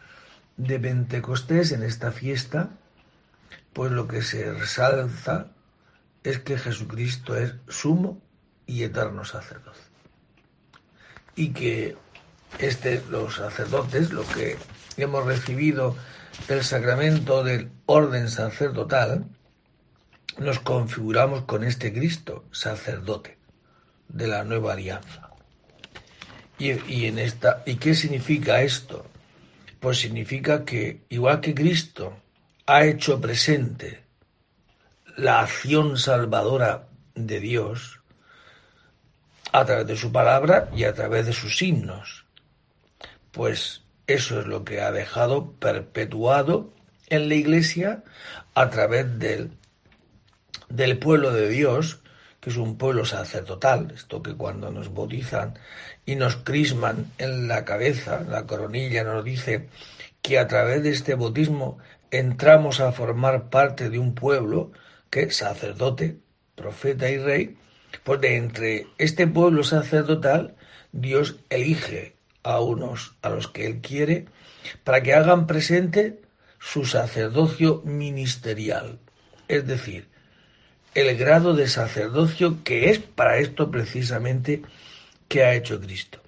de 0.57 0.81
Pentecostés, 0.81 1.73
en 1.73 1.83
esta 1.83 2.11
fiesta, 2.11 2.71
pues 3.75 3.93
lo 3.93 4.09
que 4.09 4.23
se 4.23 4.51
resalza 4.51 5.49
es 6.25 6.39
que 6.39 6.57
Jesucristo 6.57 7.37
es 7.37 7.55
sumo 7.69 8.23
y 8.67 8.83
eterno 8.85 9.27
sacerdote. 9.27 9.81
Y 11.37 11.51
que 11.51 11.99
este, 12.59 13.03
los 13.11 13.37
sacerdotes, 13.37 14.11
lo 14.11 14.27
que 14.29 14.57
hemos 14.97 15.27
recibido 15.27 15.97
el 16.49 16.65
sacramento 16.65 17.45
del 17.45 17.71
orden 17.85 18.31
sacerdotal, 18.31 19.27
nos 20.39 20.61
configuramos 20.61 21.43
con 21.43 21.65
este 21.65 21.93
Cristo, 21.93 22.45
sacerdote 22.53 23.39
de 24.09 24.27
la 24.27 24.45
nueva 24.45 24.73
alianza. 24.75 25.31
Y, 26.59 27.07
en 27.07 27.19
esta, 27.19 27.63
¿Y 27.67 27.77
qué 27.77 27.95
significa 27.95 28.63
esto? 28.63 29.07
Pues 29.81 29.99
significa 29.99 30.65
que, 30.65 31.03
igual 31.09 31.41
que 31.41 31.55
Cristo 31.55 32.17
ha 32.67 32.85
hecho 32.85 33.21
presente 33.21 34.05
la 35.17 35.41
acción 35.41 35.99
salvadora 35.99 36.87
de 37.15 37.41
Dios 37.41 38.01
a 39.51 39.65
través 39.65 39.87
de 39.87 39.97
su 39.97 40.13
palabra 40.13 40.71
y 40.75 40.85
a 40.85 40.95
través 40.95 41.27
de 41.27 41.33
sus 41.33 41.59
signos, 41.59 42.25
pues 43.33 43.83
eso 44.07 44.41
es 44.41 44.47
lo 44.47 44.65
que 44.65 44.81
ha 44.81 44.93
dejado 44.93 45.53
perpetuado 45.53 46.73
en 47.09 47.29
la 47.29 47.35
Iglesia 47.35 48.05
a 48.55 48.71
través 48.71 49.19
del 49.19 49.51
del 50.73 50.99
pueblo 50.99 51.33
de 51.33 51.49
Dios, 51.49 52.01
que 52.41 52.51
es 52.51 52.57
un 52.57 52.79
pueblo 52.79 53.05
sacerdotal, 53.05 53.93
esto 53.95 54.23
que 54.23 54.35
cuando 54.35 54.71
nos 54.71 54.93
bautizan 54.93 55.59
y 56.07 56.17
nos 56.17 56.37
crisman 56.37 57.13
en 57.19 57.47
la 57.47 57.65
cabeza, 57.65 58.23
la 58.29 58.47
coronilla 58.47 59.05
nos 59.05 59.23
dice 59.25 59.69
que 60.23 60.39
a 60.39 60.49
través 60.49 60.83
de 60.83 60.91
este 60.91 61.15
bautismo 61.15 61.79
entramos 62.11 62.81
a 62.81 62.93
formar 62.93 63.51
parte 63.51 63.91
de 63.91 63.99
un 63.99 64.15
pueblo 64.15 64.73
que 65.11 65.31
sacerdote, 65.31 66.19
profeta 66.55 67.11
y 67.11 67.19
rey, 67.19 67.57
pues 68.03 68.21
de 68.21 68.37
entre 68.37 68.87
este 68.97 69.27
pueblo 69.27 69.63
sacerdotal 69.63 70.55
Dios 70.93 71.37
elige 71.51 72.17
a 72.43 72.61
unos 72.61 73.15
a 73.23 73.29
los 73.29 73.49
que 73.49 73.67
Él 73.67 73.81
quiere 73.83 74.27
para 74.85 75.03
que 75.03 75.15
hagan 75.15 75.47
presente 75.47 76.23
su 76.59 76.87
sacerdocio 76.87 77.83
ministerial, 77.85 79.01
es 79.49 79.67
decir, 79.67 80.12
el 80.95 81.17
grado 81.17 81.55
de 81.55 81.69
sacerdocio 81.69 82.63
que 82.65 82.91
es 82.91 82.99
para 82.99 83.39
esto 83.39 83.71
precisamente 83.71 84.63
que 85.29 85.45
ha 85.45 85.55
hecho 85.55 85.81
Cristo, 85.81 86.21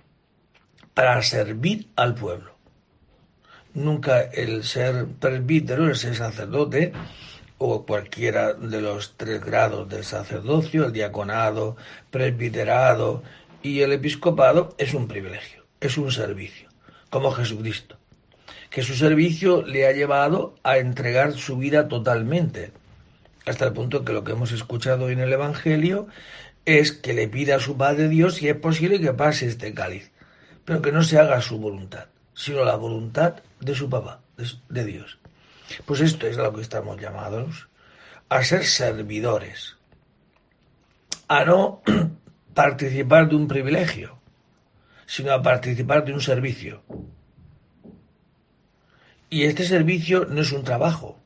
para 0.95 1.21
servir 1.23 1.89
al 1.97 2.15
pueblo. 2.15 2.55
Nunca 3.75 4.23
el 4.23 4.65
ser 4.65 5.07
presbítero, 5.21 5.89
el 5.89 5.97
ser 5.97 6.17
sacerdote, 6.17 6.93
o 7.59 7.85
cualquiera 7.85 8.55
de 8.55 8.81
los 8.81 9.17
tres 9.17 9.45
grados 9.45 9.89
del 9.89 10.05
sacerdocio, 10.05 10.87
el 10.87 10.93
diaconado, 10.93 11.77
presbiterado 12.11 13.23
y 13.63 13.81
el 13.81 13.93
episcopado, 13.93 14.75
es 14.79 14.95
un 14.95 15.09
privilegio, 15.09 15.65
es 15.81 15.99
un 15.99 16.11
servicio, 16.11 16.69
como 17.11 17.33
Jesucristo, 17.33 17.99
que 18.71 18.83
su 18.83 18.95
servicio 18.95 19.63
le 19.63 19.87
ha 19.87 19.93
llevado 19.93 20.55
a 20.63 20.79
entregar 20.79 21.33
su 21.35 21.57
vida 21.57 21.89
totalmente, 21.89 22.73
hasta 23.47 23.67
el 23.67 23.73
punto 23.73 24.05
que 24.05 24.13
lo 24.13 24.25
que 24.25 24.33
hemos 24.33 24.53
escuchado 24.53 25.11
en 25.11 25.21
el 25.21 25.33
Evangelio 25.33 26.09
es 26.65 26.93
que 26.93 27.13
le 27.13 27.29
pida 27.29 27.57
a 27.57 27.61
su 27.61 27.77
Padre 27.77 28.09
Dios 28.09 28.37
si 28.37 28.49
es 28.49 28.57
posible 28.57 29.01
que 29.01 29.13
pase 29.13 29.47
este 29.47 29.75
cáliz, 29.75 30.11
pero 30.65 30.81
que 30.81 30.93
no 30.93 31.03
se 31.03 31.19
haga 31.19 31.41
su 31.43 31.59
voluntad, 31.59 32.07
sino 32.35 32.65
la 32.65 32.77
voluntad 32.77 33.43
de 33.61 33.75
su 33.75 33.91
papá, 33.91 34.21
de, 34.69 34.85
Dios. 34.85 35.19
Pues 35.85 36.01
esto 36.01 36.27
es 36.27 36.39
a 36.39 36.45
lo 36.45 36.55
que 36.55 36.63
estamos 36.63 37.01
llamados, 37.01 37.69
a 38.29 38.43
ser 38.43 38.65
servidores, 38.65 39.77
a 41.29 41.45
no 41.45 41.83
participar 42.55 43.29
de 43.29 43.37
un 43.37 43.47
privilegio, 43.47 44.19
sino 45.07 45.33
a 45.33 45.43
participar 45.43 46.05
de 46.05 46.15
un 46.15 46.21
servicio. 46.21 46.83
Y 49.29 49.45
este 49.45 49.65
servicio 49.65 50.27
no 50.27 50.41
es 50.41 50.53
un 50.53 50.65
trabajo, 50.65 51.24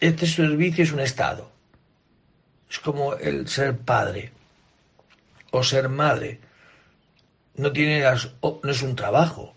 este 0.00 0.26
servicio 0.26 0.84
es 0.84 0.92
un 0.92 1.00
estado. 1.00 1.50
Es 2.70 2.78
como 2.78 3.14
el 3.14 3.48
ser 3.48 3.76
padre 3.76 4.32
o 5.50 5.62
ser 5.62 5.88
madre. 5.88 6.40
No 7.56 7.72
tiene 7.72 8.02
no 8.02 8.70
es 8.70 8.82
un 8.82 8.94
trabajo. 8.94 9.54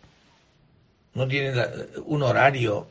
No 1.13 1.27
tiene 1.27 1.53
un 2.05 2.23
horario 2.23 2.87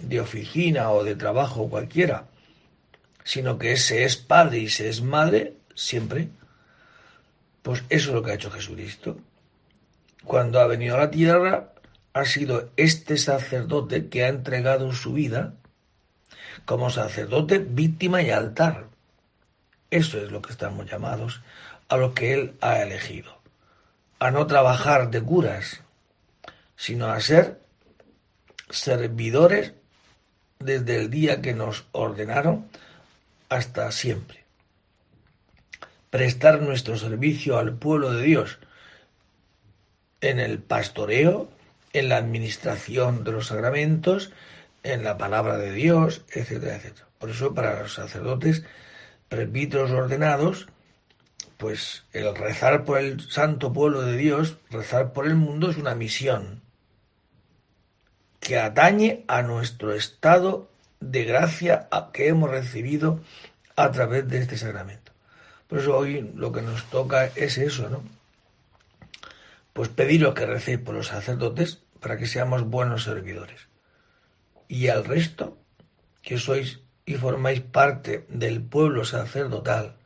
de 0.00 0.20
oficina 0.20 0.90
o 0.90 1.04
de 1.04 1.14
trabajo 1.14 1.70
cualquiera, 1.70 2.26
sino 3.24 3.56
que 3.56 3.76
se 3.76 4.04
es 4.04 4.16
padre 4.16 4.58
y 4.58 4.68
se 4.68 4.88
es 4.88 5.00
madre 5.00 5.54
siempre. 5.74 6.28
Pues 7.62 7.84
eso 7.88 8.10
es 8.10 8.14
lo 8.14 8.22
que 8.22 8.32
ha 8.32 8.34
hecho 8.34 8.50
Jesucristo. 8.50 9.16
Cuando 10.24 10.60
ha 10.60 10.66
venido 10.66 10.96
a 10.96 11.00
la 11.00 11.10
tierra, 11.10 11.72
ha 12.12 12.24
sido 12.24 12.70
este 12.76 13.16
sacerdote 13.16 14.08
que 14.08 14.24
ha 14.24 14.28
entregado 14.28 14.92
su 14.92 15.12
vida 15.12 15.54
como 16.64 16.90
sacerdote, 16.90 17.58
víctima 17.58 18.22
y 18.22 18.30
altar. 18.30 18.86
Eso 19.90 20.18
es 20.18 20.30
lo 20.30 20.40
que 20.42 20.52
estamos 20.52 20.90
llamados, 20.90 21.42
a 21.88 21.96
lo 21.96 22.14
que 22.14 22.34
Él 22.34 22.54
ha 22.60 22.80
elegido. 22.80 23.38
A 24.18 24.30
no 24.30 24.46
trabajar 24.46 25.10
de 25.10 25.22
curas, 25.22 25.80
sino 26.76 27.06
a 27.06 27.20
ser 27.20 27.60
servidores 28.70 29.74
desde 30.58 30.96
el 30.96 31.10
día 31.10 31.42
que 31.42 31.54
nos 31.54 31.84
ordenaron 31.92 32.68
hasta 33.48 33.90
siempre. 33.92 34.44
Prestar 36.10 36.62
nuestro 36.62 36.96
servicio 36.96 37.58
al 37.58 37.74
pueblo 37.74 38.12
de 38.12 38.22
Dios 38.22 38.58
en 40.20 40.38
el 40.38 40.58
pastoreo, 40.58 41.50
en 41.92 42.08
la 42.08 42.16
administración 42.16 43.24
de 43.24 43.32
los 43.32 43.48
sacramentos, 43.48 44.32
en 44.82 45.04
la 45.04 45.16
palabra 45.16 45.56
de 45.58 45.72
Dios, 45.72 46.24
etcétera, 46.30 46.76
etcétera. 46.76 47.06
Por 47.18 47.30
eso 47.30 47.54
para 47.54 47.80
los 47.80 47.94
sacerdotes 47.94 48.64
presbíteros 49.28 49.90
ordenados, 49.90 50.66
pues 51.56 52.04
el 52.12 52.34
rezar 52.34 52.84
por 52.84 52.98
el 52.98 53.20
santo 53.20 53.72
pueblo 53.72 54.02
de 54.02 54.16
Dios, 54.16 54.58
rezar 54.70 55.12
por 55.12 55.26
el 55.26 55.36
mundo 55.36 55.70
es 55.70 55.76
una 55.76 55.94
misión 55.94 56.62
que 58.40 58.58
atañe 58.58 59.24
a 59.28 59.42
nuestro 59.42 59.94
estado 59.94 60.68
de 61.00 61.24
gracia 61.24 61.88
que 62.12 62.28
hemos 62.28 62.50
recibido 62.50 63.20
a 63.76 63.90
través 63.92 64.28
de 64.28 64.38
este 64.38 64.58
sacramento. 64.58 65.12
Por 65.68 65.78
eso 65.78 65.96
hoy 65.96 66.32
lo 66.34 66.50
que 66.50 66.62
nos 66.62 66.84
toca 66.90 67.26
es 67.26 67.56
eso, 67.56 67.88
¿no? 67.88 68.02
Pues 69.72 69.88
pediros 69.88 70.34
que 70.34 70.44
recéis 70.44 70.78
por 70.78 70.94
los 70.94 71.06
sacerdotes 71.06 71.78
para 72.00 72.18
que 72.18 72.26
seamos 72.26 72.64
buenos 72.64 73.04
servidores 73.04 73.71
y 74.68 74.88
al 74.88 75.04
resto, 75.04 75.58
que 76.22 76.38
sois 76.38 76.80
y 77.04 77.14
formáis 77.14 77.60
parte 77.60 78.26
del 78.28 78.62
pueblo 78.62 79.04
sacerdotal, 79.04 79.96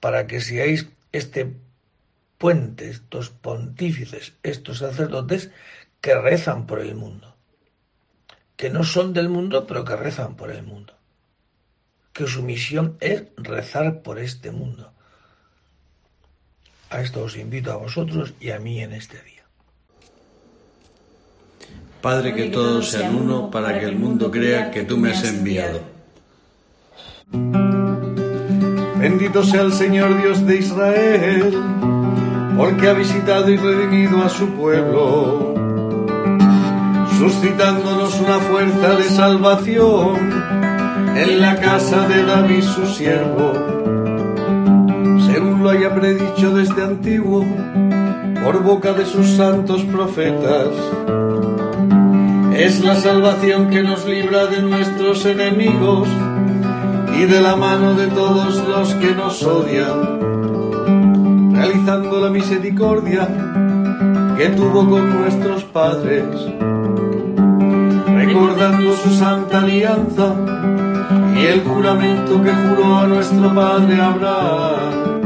para 0.00 0.26
que 0.26 0.40
seáis 0.40 0.88
este 1.12 1.56
puente, 2.38 2.88
estos 2.88 3.30
pontífices, 3.30 4.34
estos 4.42 4.78
sacerdotes 4.78 5.50
que 6.00 6.14
rezan 6.14 6.66
por 6.66 6.80
el 6.80 6.94
mundo, 6.94 7.36
que 8.56 8.70
no 8.70 8.84
son 8.84 9.12
del 9.12 9.28
mundo, 9.28 9.66
pero 9.66 9.84
que 9.84 9.96
rezan 9.96 10.36
por 10.36 10.50
el 10.50 10.62
mundo, 10.62 10.94
que 12.12 12.26
su 12.26 12.42
misión 12.42 12.96
es 13.00 13.24
rezar 13.36 14.02
por 14.02 14.18
este 14.18 14.50
mundo. 14.50 14.92
A 16.90 17.02
esto 17.02 17.22
os 17.22 17.36
invito 17.36 17.72
a 17.72 17.76
vosotros 17.76 18.34
y 18.40 18.50
a 18.50 18.58
mí 18.58 18.82
en 18.82 18.92
este 18.92 19.22
día. 19.22 19.39
Padre, 22.00 22.34
que 22.34 22.44
todos 22.44 22.88
sean 22.88 23.14
uno 23.14 23.50
para 23.50 23.78
que 23.78 23.84
el 23.84 23.94
mundo 23.94 24.30
crea 24.30 24.70
que 24.70 24.84
tú 24.84 24.96
me 24.96 25.10
has 25.10 25.22
enviado. 25.22 25.80
Bendito 28.98 29.44
sea 29.44 29.60
el 29.62 29.72
Señor 29.74 30.20
Dios 30.22 30.46
de 30.46 30.56
Israel, 30.56 31.52
porque 32.56 32.88
ha 32.88 32.94
visitado 32.94 33.50
y 33.50 33.58
redimido 33.58 34.22
a 34.22 34.30
su 34.30 34.48
pueblo, 34.50 35.54
suscitándonos 37.18 38.18
una 38.18 38.38
fuerza 38.38 38.94
de 38.96 39.04
salvación 39.04 40.16
en 41.16 41.40
la 41.40 41.56
casa 41.60 42.08
de 42.08 42.24
David 42.24 42.62
su 42.62 42.86
siervo, 42.86 43.52
según 45.30 45.62
lo 45.62 45.68
haya 45.68 45.94
predicho 45.94 46.54
desde 46.54 46.82
antiguo 46.82 47.44
por 48.42 48.62
boca 48.62 48.94
de 48.94 49.04
sus 49.04 49.28
santos 49.32 49.82
profetas 49.82 50.68
es 52.62 52.84
la 52.84 52.94
salvación 52.94 53.70
que 53.70 53.82
nos 53.82 54.06
libra 54.06 54.44
de 54.44 54.60
nuestros 54.60 55.24
enemigos 55.24 56.06
y 57.16 57.24
de 57.24 57.40
la 57.40 57.56
mano 57.56 57.94
de 57.94 58.08
todos 58.08 58.62
los 58.68 58.92
que 58.96 59.14
nos 59.14 59.42
odian, 59.42 61.54
realizando 61.54 62.20
la 62.20 62.28
misericordia 62.28 63.26
que 64.36 64.50
tuvo 64.50 64.86
con 64.90 65.20
nuestros 65.20 65.64
padres, 65.64 66.26
recordando 68.06 68.94
su 68.94 69.14
santa 69.14 69.60
alianza 69.60 70.34
y 71.36 71.46
el 71.46 71.62
juramento 71.62 72.42
que 72.42 72.52
juró 72.52 72.98
a 72.98 73.06
nuestro 73.06 73.54
padre 73.54 74.02
Abraham, 74.02 75.20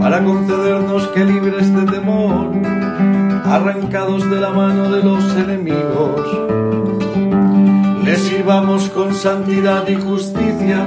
para 0.00 0.24
concedernos 0.24 1.08
que 1.08 1.26
libres 1.26 1.74
de 1.74 1.82
temor 1.92 2.69
arrancados 3.50 4.30
de 4.30 4.40
la 4.40 4.50
mano 4.50 4.88
de 4.92 5.02
los 5.02 5.24
enemigos. 5.34 6.20
Le 8.04 8.16
sirvamos 8.16 8.88
con 8.90 9.12
santidad 9.12 9.88
y 9.88 9.96
justicia 9.96 10.86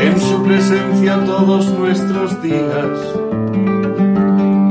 en 0.00 0.20
su 0.20 0.42
presencia 0.42 1.24
todos 1.24 1.70
nuestros 1.70 2.42
días. 2.42 2.98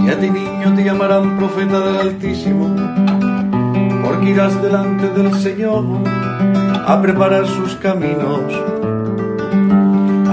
Y 0.05 0.09
a 0.09 0.19
ti 0.19 0.29
niño 0.29 0.75
te 0.75 0.83
llamarán 0.83 1.37
profeta 1.37 1.79
del 1.79 1.95
Altísimo, 2.01 2.75
porque 4.03 4.31
irás 4.31 4.61
delante 4.61 5.07
del 5.07 5.33
Señor 5.35 5.85
a 6.85 7.01
preparar 7.01 7.47
sus 7.47 7.75
caminos, 7.75 8.41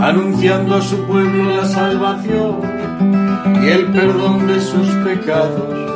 anunciando 0.03 0.75
a 0.75 0.83
su 0.83 0.97
pueblo 1.05 1.45
la 1.55 1.65
salvación 1.65 2.59
y 3.63 3.69
el 3.69 3.87
perdón 3.93 4.49
de 4.49 4.61
sus 4.61 4.89
pecados 5.05 5.90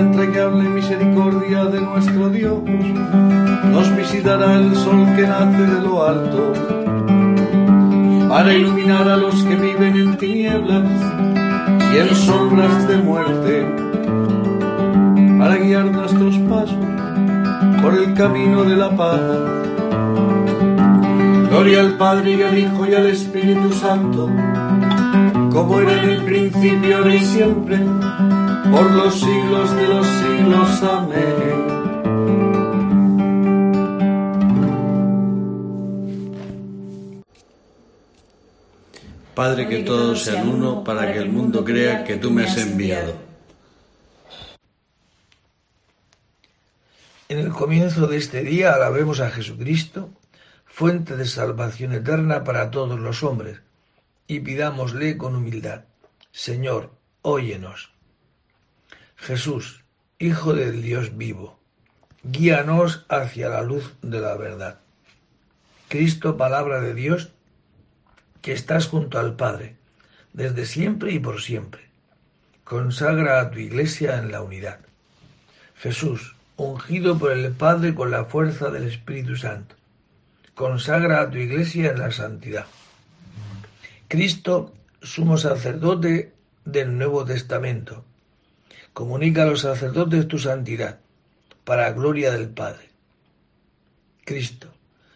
la 0.00 0.06
entrañable 0.06 0.68
misericordia 0.70 1.66
de 1.66 1.80
nuestro 1.80 2.30
Dios, 2.30 2.58
nos 3.70 3.96
visitará 3.96 4.56
el 4.56 4.74
sol 4.74 5.04
que 5.14 5.26
nace 5.26 5.62
de 5.62 5.82
lo 5.82 6.02
alto, 6.02 6.52
para 8.28 8.54
iluminar 8.54 9.06
a 9.08 9.16
los 9.16 9.34
que 9.44 9.56
viven 9.56 9.96
en 9.96 10.16
tinieblas 10.16 10.88
y 11.92 11.98
en 11.98 12.14
sombras 12.14 12.88
de 12.88 12.96
muerte, 12.96 13.66
para 15.38 15.56
guiar 15.56 15.84
nuestros 15.90 16.38
pasos 16.48 16.78
por 17.82 17.94
el 17.94 18.14
camino 18.14 18.64
de 18.64 18.76
la 18.76 18.96
paz. 18.96 19.20
Gloria 21.50 21.80
al 21.80 21.98
Padre 21.98 22.36
y 22.36 22.42
al 22.42 22.58
Hijo 22.58 22.86
y 22.86 22.94
al 22.94 23.06
Espíritu 23.06 23.70
Santo, 23.72 24.30
como 25.52 25.80
era 25.80 26.02
en 26.02 26.08
el 26.08 26.22
principio, 26.22 26.96
ahora 26.96 27.14
y 27.14 27.20
siempre 27.20 27.80
por 28.70 28.90
los 28.90 29.14
siglos 29.14 29.76
de 29.76 29.88
los 29.88 30.06
siglos. 30.06 30.82
Amén. 30.82 31.70
Padre, 39.34 39.68
que 39.68 39.82
todos 39.82 40.22
sean 40.22 40.48
uno 40.48 40.84
para 40.84 41.12
que 41.12 41.18
el 41.18 41.30
mundo 41.30 41.64
crea 41.64 42.04
que 42.04 42.16
tú 42.16 42.30
me 42.30 42.44
has 42.44 42.56
enviado. 42.58 43.14
En 47.28 47.38
el 47.38 47.50
comienzo 47.50 48.06
de 48.06 48.16
este 48.18 48.42
día 48.42 48.74
alabemos 48.74 49.20
a 49.20 49.30
Jesucristo, 49.30 50.10
fuente 50.66 51.16
de 51.16 51.24
salvación 51.26 51.92
eterna 51.92 52.44
para 52.44 52.70
todos 52.70 52.98
los 52.98 53.22
hombres, 53.22 53.60
y 54.26 54.40
pidámosle 54.40 55.16
con 55.16 55.36
humildad, 55.36 55.84
Señor, 56.32 56.90
óyenos. 57.22 57.89
Jesús, 59.20 59.84
Hijo 60.18 60.54
del 60.54 60.80
Dios 60.82 61.16
vivo, 61.18 61.58
guíanos 62.22 63.04
hacia 63.08 63.50
la 63.50 63.62
luz 63.62 63.94
de 64.00 64.18
la 64.18 64.34
verdad. 64.36 64.80
Cristo, 65.88 66.38
palabra 66.38 66.80
de 66.80 66.94
Dios, 66.94 67.30
que 68.40 68.52
estás 68.52 68.86
junto 68.86 69.18
al 69.18 69.36
Padre, 69.36 69.76
desde 70.32 70.64
siempre 70.64 71.12
y 71.12 71.18
por 71.18 71.42
siempre. 71.42 71.82
Consagra 72.64 73.40
a 73.40 73.50
tu 73.50 73.58
iglesia 73.58 74.16
en 74.16 74.32
la 74.32 74.40
unidad. 74.40 74.80
Jesús, 75.76 76.34
ungido 76.56 77.18
por 77.18 77.32
el 77.32 77.52
Padre 77.52 77.94
con 77.94 78.10
la 78.10 78.24
fuerza 78.24 78.70
del 78.70 78.88
Espíritu 78.88 79.36
Santo. 79.36 79.74
Consagra 80.54 81.20
a 81.20 81.30
tu 81.30 81.36
iglesia 81.36 81.90
en 81.90 81.98
la 81.98 82.10
santidad. 82.10 82.66
Cristo, 84.08 84.72
sumo 85.02 85.36
sacerdote 85.36 86.32
del 86.64 86.96
Nuevo 86.96 87.24
Testamento. 87.24 88.04
Comunica 88.92 89.42
a 89.42 89.46
los 89.46 89.60
sacerdotes 89.60 90.28
tu 90.28 90.38
santidad, 90.38 91.00
para 91.64 91.92
gloria 91.92 92.32
del 92.32 92.48
Padre. 92.48 92.90
Cristo, 94.24 94.68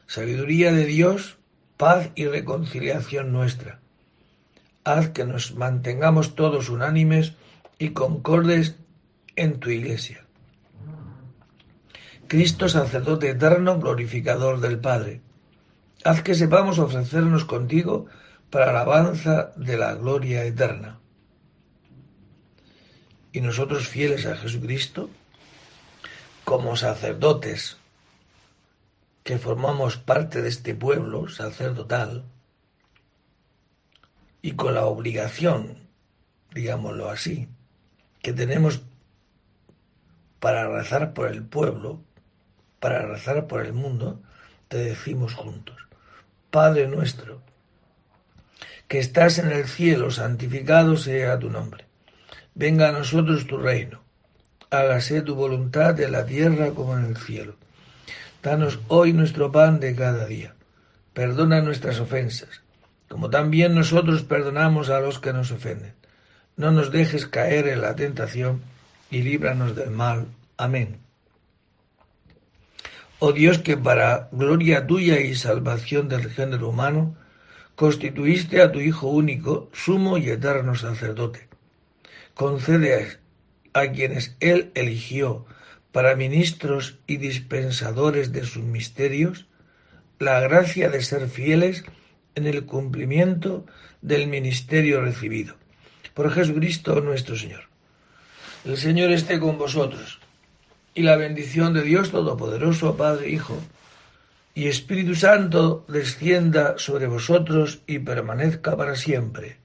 sabiduría 0.07 0.73
de 0.73 0.87
Dios, 0.87 1.39
paz 1.77 2.11
y 2.15 2.27
reconciliación 2.27 3.33
nuestra. 3.33 3.81
Haz 4.85 5.11
que 5.11 5.25
nos 5.25 5.55
mantengamos 5.55 6.35
todos 6.35 6.69
unánimes 6.69 7.35
y 7.79 7.91
concordes 7.91 8.77
en 9.37 9.59
tu 9.59 9.71
iglesia. 9.71 10.25
Cristo, 12.29 12.69
sacerdote 12.69 13.31
eterno, 13.31 13.79
glorificador 13.79 14.61
del 14.61 14.79
Padre. 14.79 15.21
Haz 16.05 16.23
que 16.23 16.35
sepamos 16.35 16.79
ofrecernos 16.79 17.45
contigo 17.45 18.07
para 18.51 18.71
alabanza 18.71 19.53
de 19.57 19.77
la 19.77 19.95
gloria 19.95 20.45
eterna. 20.45 21.01
Y 23.35 23.41
nosotros 23.41 23.89
fieles 23.89 24.27
a 24.27 24.37
Jesucristo, 24.37 25.11
como 26.45 26.77
sacerdotes 26.77 27.79
que 29.25 29.39
formamos 29.39 29.97
parte 29.97 30.41
de 30.41 30.49
este 30.49 30.73
pueblo 30.73 31.29
sacerdotal 31.29 32.23
y 34.41 34.53
con 34.53 34.75
la 34.75 34.85
obligación, 34.85 35.79
digámoslo 36.53 37.11
así, 37.11 37.49
que 38.23 38.33
tenemos 38.33 38.83
para 40.39 40.69
rezar 40.69 41.13
por 41.13 41.27
el 41.27 41.43
pueblo, 41.43 42.01
para 42.79 43.05
rezar 43.05 43.49
por 43.49 43.67
el 43.67 43.73
mundo, 43.73 44.23
te 44.69 44.77
decimos 44.77 45.35
juntos, 45.35 45.89
Padre 46.53 46.87
nuestro, 46.87 47.43
que 48.87 49.01
estás 49.01 49.39
en 49.39 49.51
el 49.51 49.67
cielo, 49.67 50.13
santificado 50.13 50.97
sea 50.97 51.37
tu 51.37 51.51
nombre. 51.51 51.85
Venga 52.55 52.89
a 52.89 52.93
nosotros 52.93 53.47
tu 53.47 53.57
reino. 53.57 54.01
Hágase 54.71 55.23
tu 55.23 55.35
voluntad 55.35 55.99
en 56.01 56.13
la 56.13 56.25
tierra 56.25 56.71
como 56.71 56.97
en 56.97 57.07
el 57.07 57.17
cielo. 57.17 57.57
Danos 58.43 58.79
hoy 58.89 59.13
nuestro 59.13 59.51
pan 59.51 59.81
de 59.81 59.95
cada 59.97 60.27
día. 60.27 60.55
Perdona 61.13 61.61
nuestras 61.63 61.99
ofensas, 61.99 62.63
como 63.09 63.29
también 63.31 63.75
nosotros 63.75 64.23
perdonamos 64.23 64.91
a 64.91 65.01
los 65.01 65.19
que 65.19 65.33
nos 65.33 65.51
ofenden. 65.51 65.95
No 66.57 66.71
nos 66.71 66.93
dejes 66.93 67.27
caer 67.27 67.67
en 67.67 67.81
la 67.81 67.97
tentación 67.97 68.63
y 69.11 69.23
líbranos 69.23 69.75
del 69.75 69.91
mal. 69.91 70.27
Amén. 70.57 70.99
Oh 73.19 73.33
Dios, 73.33 73.59
que 73.59 73.77
para 73.77 74.29
gloria 74.31 74.87
tuya 74.87 75.19
y 75.19 75.35
salvación 75.35 76.09
del 76.09 76.31
género 76.31 76.69
humano, 76.69 77.17
constituiste 77.75 78.63
a 78.63 78.71
tu 78.71 78.81
Hijo 78.81 79.09
único, 79.09 79.71
sumo 79.73 80.19
y 80.19 80.31
eterno 80.31 80.77
sacerdote. 80.77 81.49
Concede 82.35 83.19
a 83.73 83.87
quienes 83.89 84.37
Él 84.41 84.71
eligió 84.75 85.47
para 85.93 86.17
ministros 86.17 86.99
y 87.07 87.19
dispensadores 87.19 88.33
de 88.33 88.45
sus 88.45 88.65
misterios, 88.65 89.47
la 90.19 90.41
gracia 90.41 90.91
de 90.91 91.03
ser 91.03 91.29
fieles 91.29 91.85
en 92.35 92.47
el 92.47 92.67
cumplimiento 92.67 93.65
del 94.03 94.27
ministerio 94.27 95.01
recibido. 95.01 95.55
Por 96.15 96.33
Jesucristo 96.33 97.01
nuestro 97.01 97.37
Señor. 97.37 97.63
El 98.65 98.77
Señor 98.77 99.13
esté 99.13 99.39
con 99.39 99.59
vosotros, 99.59 100.21
y 100.95 101.03
la 101.03 101.17
bendición 101.17 101.75
de 101.75 101.83
Dios 101.83 102.11
Todopoderoso, 102.11 102.97
Padre, 102.97 103.31
Hijo 103.31 103.61
y 104.55 104.69
Espíritu 104.69 105.15
Santo 105.15 105.85
descienda 105.89 106.79
sobre 106.79 107.07
vosotros 107.07 107.83
y 107.87 107.99
permanezca 107.99 108.77
para 108.77 108.97
siempre. 108.97 109.59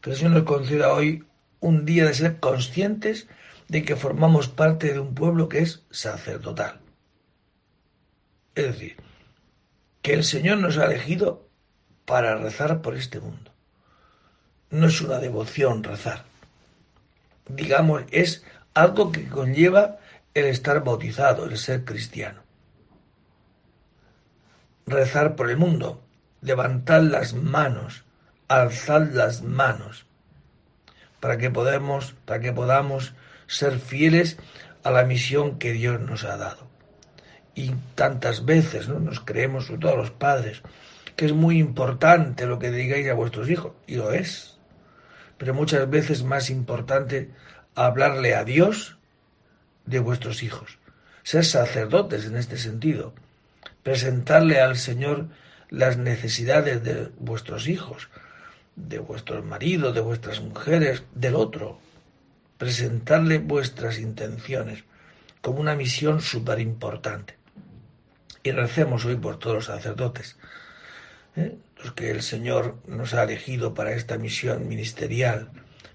Que 0.00 0.10
el 0.10 0.16
Señor 0.16 0.44
conceda 0.44 0.92
hoy 0.92 1.24
un 1.60 1.84
día 1.84 2.04
de 2.04 2.14
ser 2.14 2.40
conscientes 2.40 3.28
de 3.68 3.84
que 3.84 3.96
formamos 3.96 4.48
parte 4.48 4.92
de 4.92 5.00
un 5.00 5.14
pueblo 5.14 5.48
que 5.48 5.60
es 5.60 5.84
sacerdotal. 5.90 6.80
Es 8.54 8.66
decir, 8.66 8.96
que 10.02 10.14
el 10.14 10.24
Señor 10.24 10.58
nos 10.58 10.78
ha 10.78 10.86
elegido 10.86 11.48
para 12.04 12.36
rezar 12.36 12.80
por 12.80 12.96
este 12.96 13.20
mundo. 13.20 13.52
No 14.70 14.86
es 14.86 15.00
una 15.00 15.18
devoción 15.18 15.82
rezar. 15.82 16.24
Digamos, 17.48 18.04
es 18.10 18.44
algo 18.74 19.12
que 19.12 19.28
conlleva 19.28 19.98
el 20.34 20.46
estar 20.46 20.84
bautizado, 20.84 21.46
el 21.46 21.58
ser 21.58 21.84
cristiano. 21.84 22.42
Rezar 24.86 25.34
por 25.34 25.50
el 25.50 25.56
mundo, 25.56 26.02
levantar 26.40 27.02
las 27.02 27.34
manos, 27.34 28.04
alzar 28.48 29.08
las 29.12 29.42
manos, 29.42 30.06
para 31.20 31.38
que 31.38 31.50
podamos, 31.50 32.14
para 32.24 32.40
que 32.40 32.52
podamos 32.52 33.14
ser 33.46 33.78
fieles 33.78 34.38
a 34.82 34.90
la 34.90 35.04
misión 35.04 35.58
que 35.58 35.72
Dios 35.72 36.00
nos 36.00 36.24
ha 36.24 36.36
dado. 36.36 36.68
Y 37.54 37.72
tantas 37.94 38.44
veces 38.44 38.88
¿no? 38.88 39.00
nos 39.00 39.20
creemos, 39.20 39.66
sobre 39.66 39.80
todo 39.80 39.96
los 39.96 40.10
padres, 40.10 40.62
que 41.16 41.26
es 41.26 41.32
muy 41.32 41.58
importante 41.58 42.46
lo 42.46 42.58
que 42.58 42.70
digáis 42.70 43.08
a 43.08 43.14
vuestros 43.14 43.48
hijos, 43.48 43.72
y 43.86 43.96
lo 43.96 44.12
es. 44.12 44.58
Pero 45.38 45.54
muchas 45.54 45.88
veces 45.88 46.22
más 46.22 46.50
importante 46.50 47.30
hablarle 47.74 48.34
a 48.34 48.44
Dios 48.44 48.98
de 49.86 49.98
vuestros 49.98 50.42
hijos. 50.42 50.78
Ser 51.22 51.44
sacerdotes 51.44 52.26
en 52.26 52.36
este 52.36 52.58
sentido. 52.58 53.14
Presentarle 53.82 54.60
al 54.60 54.76
Señor 54.76 55.28
las 55.70 55.96
necesidades 55.96 56.82
de 56.84 57.10
vuestros 57.18 57.68
hijos, 57.68 58.08
de 58.76 58.98
vuestros 58.98 59.44
maridos, 59.44 59.94
de 59.94 60.00
vuestras 60.00 60.40
mujeres, 60.40 61.02
del 61.14 61.34
otro, 61.34 61.80
presentarle 62.58 63.38
vuestras 63.38 63.98
intenciones 63.98 64.84
como 65.40 65.60
una 65.60 65.74
misión 65.74 66.20
súper 66.20 66.60
importante. 66.60 67.36
Y 68.42 68.52
recemos 68.52 69.04
hoy 69.04 69.16
por 69.16 69.38
todos 69.38 69.56
los 69.56 69.64
sacerdotes, 69.64 70.36
¿eh? 71.34 71.58
los 71.78 71.92
que 71.92 72.10
el 72.10 72.22
Señor 72.22 72.80
nos 72.86 73.14
ha 73.14 73.24
elegido 73.24 73.74
para 73.74 73.92
esta 73.92 74.18
misión 74.18 74.68
ministerial, 74.68 75.50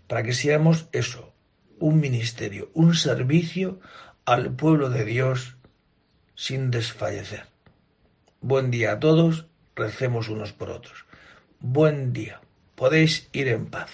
para 0.08 0.24
que 0.24 0.34
seamos 0.34 0.88
eso, 0.92 1.34
un 1.80 2.00
ministerio, 2.00 2.70
un 2.74 2.96
servicio 2.96 3.80
al 4.26 4.54
pueblo 4.54 4.90
de 4.90 5.06
Dios 5.06 5.56
sin 6.36 6.72
desfallecer. 6.72 7.46
Buen 8.42 8.72
día 8.72 8.94
a 8.94 9.00
todos, 9.00 9.48
recemos 9.76 10.30
unos 10.30 10.52
por 10.52 10.70
otros. 10.72 11.06
Buen 11.60 12.12
día, 12.14 12.42
podéis 12.82 13.30
ir 13.32 13.48
en 13.48 13.68
paz. 13.68 13.92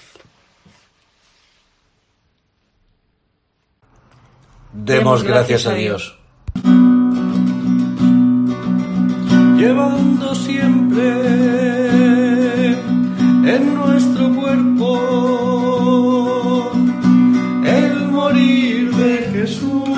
Demos 4.72 5.24
gracias 5.24 5.66
a 5.68 5.74
Dios. 5.74 6.18
Llevando 9.58 10.34
siempre 10.36 11.10
en 13.56 13.76
nuestro 13.76 14.34
cuerpo 14.34 14.88
el 17.66 18.08
morir 18.08 18.96
de 18.96 19.18
Jesús, 19.34 19.90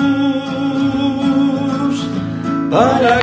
para 2.68 3.19